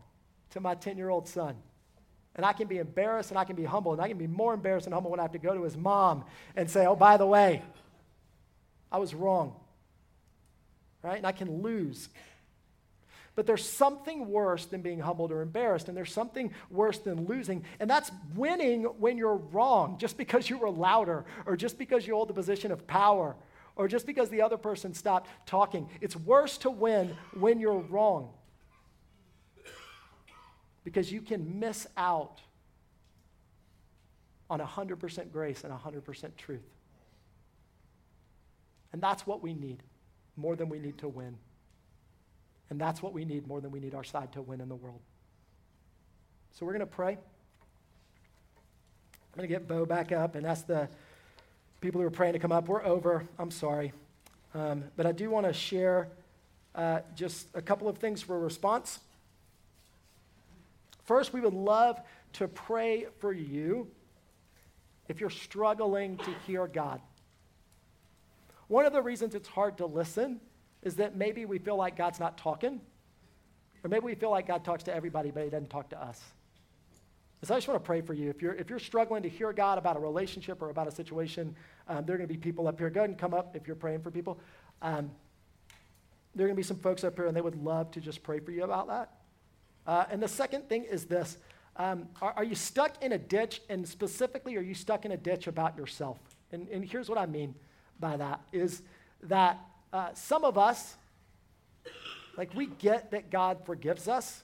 to 0.50 0.60
my 0.60 0.74
10 0.74 0.96
year 0.96 1.08
old 1.08 1.28
son. 1.28 1.56
And 2.34 2.46
I 2.46 2.52
can 2.52 2.68
be 2.68 2.78
embarrassed 2.78 3.30
and 3.30 3.38
I 3.38 3.44
can 3.44 3.56
be 3.56 3.64
humble. 3.64 3.92
And 3.92 4.00
I 4.00 4.08
can 4.08 4.18
be 4.18 4.26
more 4.26 4.54
embarrassed 4.54 4.86
and 4.86 4.94
humble 4.94 5.10
when 5.10 5.20
I 5.20 5.24
have 5.24 5.32
to 5.32 5.38
go 5.38 5.54
to 5.54 5.62
his 5.62 5.76
mom 5.76 6.24
and 6.54 6.70
say, 6.70 6.86
oh, 6.86 6.96
by 6.96 7.16
the 7.16 7.26
way, 7.26 7.62
I 8.92 8.98
was 8.98 9.14
wrong. 9.14 9.54
Right? 11.02 11.16
And 11.16 11.26
I 11.26 11.32
can 11.32 11.62
lose 11.62 12.08
but 13.38 13.46
there's 13.46 13.64
something 13.64 14.32
worse 14.32 14.66
than 14.66 14.82
being 14.82 14.98
humbled 14.98 15.30
or 15.30 15.42
embarrassed, 15.42 15.86
and 15.86 15.96
there's 15.96 16.12
something 16.12 16.52
worse 16.72 16.98
than 16.98 17.26
losing, 17.26 17.62
and 17.78 17.88
that's 17.88 18.10
winning 18.34 18.82
when 18.82 19.16
you're 19.16 19.36
wrong, 19.36 19.96
just 19.96 20.18
because 20.18 20.50
you 20.50 20.58
were 20.58 20.68
louder, 20.68 21.24
or 21.46 21.56
just 21.56 21.78
because 21.78 22.04
you 22.04 22.16
hold 22.16 22.28
the 22.28 22.34
position 22.34 22.72
of 22.72 22.84
power, 22.88 23.36
or 23.76 23.86
just 23.86 24.06
because 24.06 24.28
the 24.28 24.42
other 24.42 24.56
person 24.56 24.92
stopped 24.92 25.30
talking. 25.46 25.88
It's 26.00 26.16
worse 26.16 26.58
to 26.58 26.70
win 26.70 27.16
when 27.38 27.60
you're 27.60 27.78
wrong, 27.78 28.30
because 30.88 31.12
you 31.12 31.20
can 31.20 31.60
miss 31.60 31.86
out 31.98 32.40
on 34.48 34.58
100% 34.58 35.30
grace 35.30 35.62
and 35.62 35.70
100% 35.70 36.36
truth. 36.38 36.62
And 38.94 39.02
that's 39.02 39.26
what 39.26 39.42
we 39.42 39.52
need 39.52 39.82
more 40.34 40.56
than 40.56 40.70
we 40.70 40.78
need 40.78 40.96
to 40.96 41.08
win. 41.08 41.36
And 42.70 42.80
that's 42.80 43.02
what 43.02 43.12
we 43.12 43.26
need 43.26 43.46
more 43.46 43.60
than 43.60 43.70
we 43.70 43.80
need 43.80 43.94
our 43.94 44.02
side 44.02 44.32
to 44.32 44.40
win 44.40 44.62
in 44.62 44.70
the 44.70 44.76
world. 44.76 45.00
So 46.52 46.64
we're 46.64 46.72
going 46.72 46.80
to 46.80 46.86
pray. 46.86 47.12
I'm 47.12 47.18
going 49.36 49.46
to 49.46 49.54
get 49.54 49.68
Bo 49.68 49.84
back 49.84 50.10
up 50.10 50.36
and 50.36 50.46
ask 50.46 50.66
the 50.66 50.88
people 51.82 52.00
who 52.00 52.06
are 52.06 52.10
praying 52.10 52.32
to 52.32 52.38
come 52.38 52.50
up. 52.50 52.66
We're 52.66 52.82
over. 52.82 53.26
I'm 53.38 53.50
sorry. 53.50 53.92
Um, 54.54 54.84
but 54.96 55.04
I 55.04 55.12
do 55.12 55.28
want 55.28 55.44
to 55.44 55.52
share 55.52 56.08
uh, 56.74 57.00
just 57.14 57.48
a 57.52 57.60
couple 57.60 57.90
of 57.90 57.98
things 57.98 58.22
for 58.22 58.40
response. 58.40 59.00
First, 61.08 61.32
we 61.32 61.40
would 61.40 61.54
love 61.54 61.98
to 62.34 62.46
pray 62.46 63.06
for 63.18 63.32
you 63.32 63.90
if 65.08 65.22
you're 65.22 65.30
struggling 65.30 66.18
to 66.18 66.30
hear 66.46 66.66
God. 66.66 67.00
One 68.66 68.84
of 68.84 68.92
the 68.92 69.00
reasons 69.00 69.34
it's 69.34 69.48
hard 69.48 69.78
to 69.78 69.86
listen 69.86 70.38
is 70.82 70.96
that 70.96 71.16
maybe 71.16 71.46
we 71.46 71.56
feel 71.56 71.76
like 71.76 71.96
God's 71.96 72.20
not 72.20 72.36
talking, 72.36 72.82
or 73.82 73.88
maybe 73.88 74.04
we 74.04 74.16
feel 74.16 74.28
like 74.28 74.46
God 74.46 74.66
talks 74.66 74.82
to 74.84 74.94
everybody, 74.94 75.30
but 75.30 75.44
He 75.44 75.48
doesn't 75.48 75.70
talk 75.70 75.88
to 75.90 76.00
us. 76.00 76.22
So 77.42 77.54
I 77.54 77.56
just 77.56 77.68
want 77.68 77.82
to 77.82 77.86
pray 77.86 78.02
for 78.02 78.12
you. 78.12 78.28
If 78.28 78.42
you're, 78.42 78.54
if 78.54 78.68
you're 78.68 78.78
struggling 78.78 79.22
to 79.22 79.30
hear 79.30 79.54
God 79.54 79.78
about 79.78 79.96
a 79.96 80.00
relationship 80.00 80.60
or 80.60 80.68
about 80.68 80.88
a 80.88 80.92
situation, 80.92 81.56
um, 81.88 82.04
there 82.04 82.16
are 82.16 82.18
going 82.18 82.28
to 82.28 82.34
be 82.34 82.38
people 82.38 82.68
up 82.68 82.78
here. 82.78 82.90
Go 82.90 83.00
ahead 83.00 83.08
and 83.08 83.18
come 83.18 83.32
up 83.32 83.56
if 83.56 83.66
you're 83.66 83.76
praying 83.76 84.02
for 84.02 84.10
people. 84.10 84.38
Um, 84.82 85.10
there 86.34 86.44
are 86.44 86.48
going 86.48 86.56
to 86.56 86.60
be 86.60 86.62
some 86.62 86.76
folks 86.76 87.02
up 87.02 87.16
here, 87.16 87.28
and 87.28 87.34
they 87.34 87.40
would 87.40 87.64
love 87.64 87.92
to 87.92 88.00
just 88.02 88.22
pray 88.22 88.40
for 88.40 88.50
you 88.50 88.64
about 88.64 88.88
that. 88.88 89.17
Uh, 89.88 90.04
and 90.10 90.22
the 90.22 90.28
second 90.28 90.68
thing 90.68 90.84
is 90.84 91.06
this 91.06 91.38
um, 91.76 92.08
are, 92.20 92.34
are, 92.36 92.44
you 92.44 92.54
stuck 92.54 93.02
in 93.02 93.12
a 93.12 93.18
ditch? 93.18 93.62
And 93.68 93.88
specifically, 93.88 94.56
are 94.56 94.62
you 94.62 94.74
stuck 94.74 95.04
in 95.04 95.12
a 95.12 95.16
ditch 95.16 95.46
about 95.46 95.78
yourself? 95.78 96.18
And, 96.52 96.68
and 96.68 96.84
here's 96.84 97.08
what 97.08 97.18
I 97.18 97.26
mean 97.26 97.54
by 97.98 98.16
that 98.16 98.40
is 98.52 98.82
that 99.22 99.58
uh, 99.92 100.10
some 100.12 100.44
of 100.44 100.58
us, 100.58 100.96
like 102.36 102.54
we 102.54 102.66
get 102.66 103.12
that 103.12 103.30
God 103.30 103.64
forgives 103.64 104.08
us, 104.08 104.42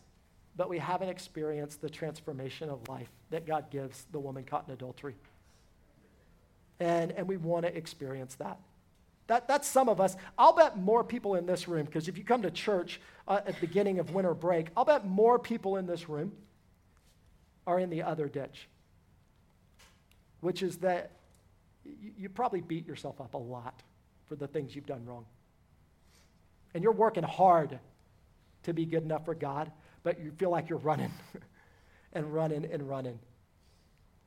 but 0.57 0.71
we 0.71 0.79
haven't 0.79 1.09
experienced 1.09 1.83
the 1.83 1.91
transformation 1.91 2.71
of 2.71 2.89
life 2.89 3.11
that 3.31 3.47
God 3.47 3.71
gives 3.71 4.07
the 4.13 4.21
woman 4.21 4.45
caught 4.45 4.67
in 4.69 4.73
adultery. 4.73 5.17
And, 6.81 7.13
and 7.13 7.29
we 7.29 7.37
want 7.37 7.67
to 7.67 7.77
experience 7.77 8.37
that. 8.37 8.59
That. 9.27 9.49
That's 9.49 9.67
some 9.67 9.89
of 9.89 10.01
us. 10.01 10.17
I'll 10.39 10.53
bet 10.53 10.79
more 10.79 11.03
people 11.03 11.35
in 11.35 11.47
this 11.47 11.67
room, 11.69 11.87
because 11.87 12.09
if 12.09 12.19
you 12.19 12.25
come 12.25 12.43
to 12.43 12.51
church 12.51 13.01
uh, 13.27 13.41
at 13.47 13.55
the 13.55 13.67
beginning 13.67 13.99
of 13.99 14.13
winter 14.13 14.35
break, 14.35 14.69
I'll 14.77 14.85
bet 14.85 15.07
more 15.07 15.39
people 15.39 15.77
in 15.77 15.87
this 15.87 16.09
room 16.09 16.33
are 17.67 17.79
in 17.79 17.91
the 17.91 18.03
other 18.03 18.29
ditch, 18.29 18.69
which 20.41 20.63
is 20.63 20.79
that 20.79 21.13
you, 21.85 22.13
you 22.19 22.29
probably 22.29 22.61
beat 22.61 22.87
yourself 22.87 23.21
up 23.21 23.35
a 23.35 23.39
lot 23.39 23.83
for 24.27 24.37
the 24.37 24.47
things 24.47 24.75
you've 24.75 24.87
done 24.87 25.05
wrong. 25.07 25.25
And 26.75 26.83
you're 26.83 26.93
working 26.93 27.23
hard 27.23 27.79
to 28.65 28.73
be 28.75 28.85
good 28.85 29.03
enough 29.03 29.25
for 29.25 29.35
God, 29.35 29.71
but 30.03 30.21
you 30.21 30.33
feel 30.33 30.51
like 30.51 30.69
you're 30.69 30.79
running 30.79 31.13
and 32.13 32.33
running 32.33 32.67
and 32.71 32.89
running. 32.89 33.19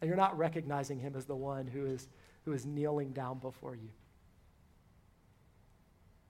And 0.01 0.07
you're 0.07 0.17
not 0.17 0.38
recognizing 0.38 0.99
Him 0.99 1.15
as 1.15 1.25
the 1.25 1.36
one 1.36 1.67
who 1.67 1.86
is, 1.86 2.07
who 2.45 2.53
is 2.53 2.65
kneeling 2.65 3.12
down 3.12 3.39
before 3.39 3.75
you 3.75 3.89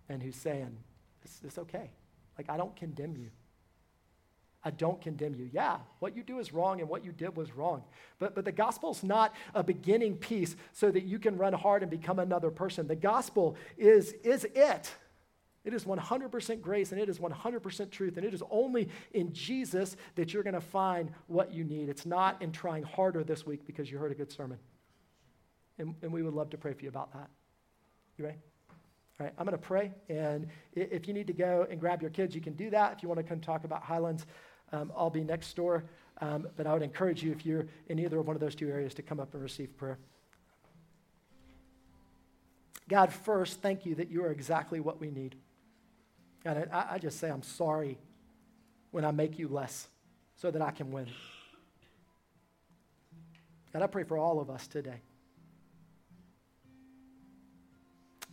and 0.09 0.21
who's 0.21 0.35
saying, 0.35 0.77
it's, 1.23 1.41
it's 1.43 1.57
okay. 1.57 1.91
Like, 2.37 2.49
I 2.49 2.57
don't 2.57 2.75
condemn 2.75 3.17
you. 3.17 3.29
I 4.63 4.71
don't 4.71 5.01
condemn 5.01 5.35
you. 5.35 5.49
Yeah, 5.51 5.77
what 5.99 6.15
you 6.15 6.23
do 6.23 6.39
is 6.39 6.51
wrong 6.51 6.81
and 6.81 6.89
what 6.89 7.05
you 7.05 7.11
did 7.11 7.37
was 7.37 7.55
wrong. 7.55 7.83
But, 8.19 8.35
but 8.35 8.43
the 8.43 8.51
gospel's 8.51 9.03
not 9.03 9.33
a 9.53 9.63
beginning 9.63 10.17
piece 10.17 10.55
so 10.73 10.91
that 10.91 11.03
you 11.03 11.19
can 11.19 11.37
run 11.37 11.53
hard 11.53 11.83
and 11.83 11.91
become 11.91 12.19
another 12.19 12.51
person. 12.51 12.87
The 12.87 12.95
gospel 12.95 13.55
is, 13.77 14.13
is 14.23 14.45
it. 14.55 14.93
It 15.63 15.73
is 15.73 15.85
100% 15.85 16.61
grace 16.61 16.91
and 16.91 16.99
it 16.99 17.09
is 17.09 17.19
100% 17.19 17.91
truth. 17.91 18.17
And 18.17 18.25
it 18.25 18.33
is 18.33 18.43
only 18.49 18.89
in 19.13 19.33
Jesus 19.33 19.95
that 20.15 20.33
you're 20.33 20.43
going 20.43 20.53
to 20.53 20.61
find 20.61 21.11
what 21.27 21.53
you 21.53 21.63
need. 21.63 21.89
It's 21.89 22.05
not 22.05 22.41
in 22.41 22.51
trying 22.51 22.83
harder 22.83 23.23
this 23.23 23.45
week 23.45 23.65
because 23.65 23.91
you 23.91 23.97
heard 23.97 24.11
a 24.11 24.15
good 24.15 24.31
sermon. 24.31 24.59
And, 25.77 25.93
and 26.01 26.11
we 26.11 26.23
would 26.23 26.33
love 26.33 26.49
to 26.51 26.57
pray 26.57 26.73
for 26.73 26.83
you 26.83 26.89
about 26.89 27.13
that. 27.13 27.29
You 28.17 28.25
ready? 28.25 28.37
I'm 29.19 29.45
going 29.45 29.51
to 29.51 29.57
pray. 29.57 29.91
And 30.09 30.47
if 30.75 31.07
you 31.07 31.13
need 31.13 31.27
to 31.27 31.33
go 31.33 31.65
and 31.69 31.79
grab 31.79 32.01
your 32.01 32.11
kids, 32.11 32.35
you 32.35 32.41
can 32.41 32.53
do 32.53 32.69
that. 32.69 32.93
If 32.93 33.03
you 33.03 33.09
want 33.09 33.19
to 33.19 33.23
come 33.23 33.39
talk 33.39 33.63
about 33.63 33.81
Highlands, 33.81 34.25
um, 34.71 34.91
I'll 34.95 35.09
be 35.09 35.23
next 35.23 35.55
door. 35.55 35.85
Um, 36.21 36.47
but 36.55 36.67
I 36.67 36.73
would 36.73 36.83
encourage 36.83 37.23
you, 37.23 37.31
if 37.31 37.45
you're 37.45 37.67
in 37.87 37.99
either 37.99 38.19
of 38.19 38.27
one 38.27 38.35
of 38.35 38.39
those 38.39 38.55
two 38.55 38.69
areas, 38.69 38.93
to 38.95 39.01
come 39.01 39.19
up 39.19 39.33
and 39.33 39.41
receive 39.41 39.75
prayer. 39.77 39.97
God, 42.89 43.11
first, 43.11 43.61
thank 43.61 43.85
you 43.85 43.95
that 43.95 44.09
you 44.09 44.23
are 44.23 44.31
exactly 44.31 44.79
what 44.79 44.99
we 44.99 45.11
need. 45.11 45.35
God, 46.43 46.69
I, 46.71 46.85
I 46.91 46.99
just 46.99 47.19
say 47.19 47.29
I'm 47.29 47.43
sorry 47.43 47.97
when 48.91 49.03
I 49.03 49.11
make 49.11 49.37
you 49.37 49.47
less 49.47 49.87
so 50.35 50.49
that 50.51 50.61
I 50.61 50.71
can 50.71 50.91
win. 50.91 51.07
And 53.73 53.83
I 53.83 53.87
pray 53.87 54.03
for 54.03 54.17
all 54.17 54.39
of 54.39 54.49
us 54.49 54.67
today. 54.67 55.01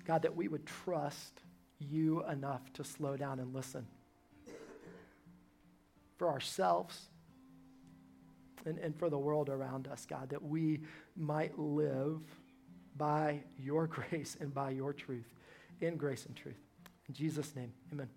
God, 0.05 0.22
that 0.22 0.36
we 0.36 0.48
would 0.48 0.66
trust 0.66 1.40
you 1.78 2.24
enough 2.26 2.72
to 2.74 2.84
slow 2.84 3.16
down 3.16 3.38
and 3.40 3.55
listen 3.55 3.86
for 6.16 6.28
ourselves 6.28 7.09
and, 8.64 8.78
and 8.78 8.96
for 8.96 9.11
the 9.11 9.18
world 9.18 9.48
around 9.48 9.88
us, 9.88 10.07
God, 10.07 10.30
that 10.30 10.42
we 10.42 10.80
might 11.16 11.59
live 11.59 12.20
by 12.96 13.40
your 13.59 13.86
grace 13.88 14.36
and 14.40 14.52
by 14.52 14.70
your 14.70 14.92
truth, 14.92 15.34
in 15.80 15.96
grace 15.96 16.26
and 16.26 16.36
truth. 16.36 16.55
In 17.09 17.14
Jesus' 17.14 17.55
name, 17.55 17.72
amen. 17.92 18.09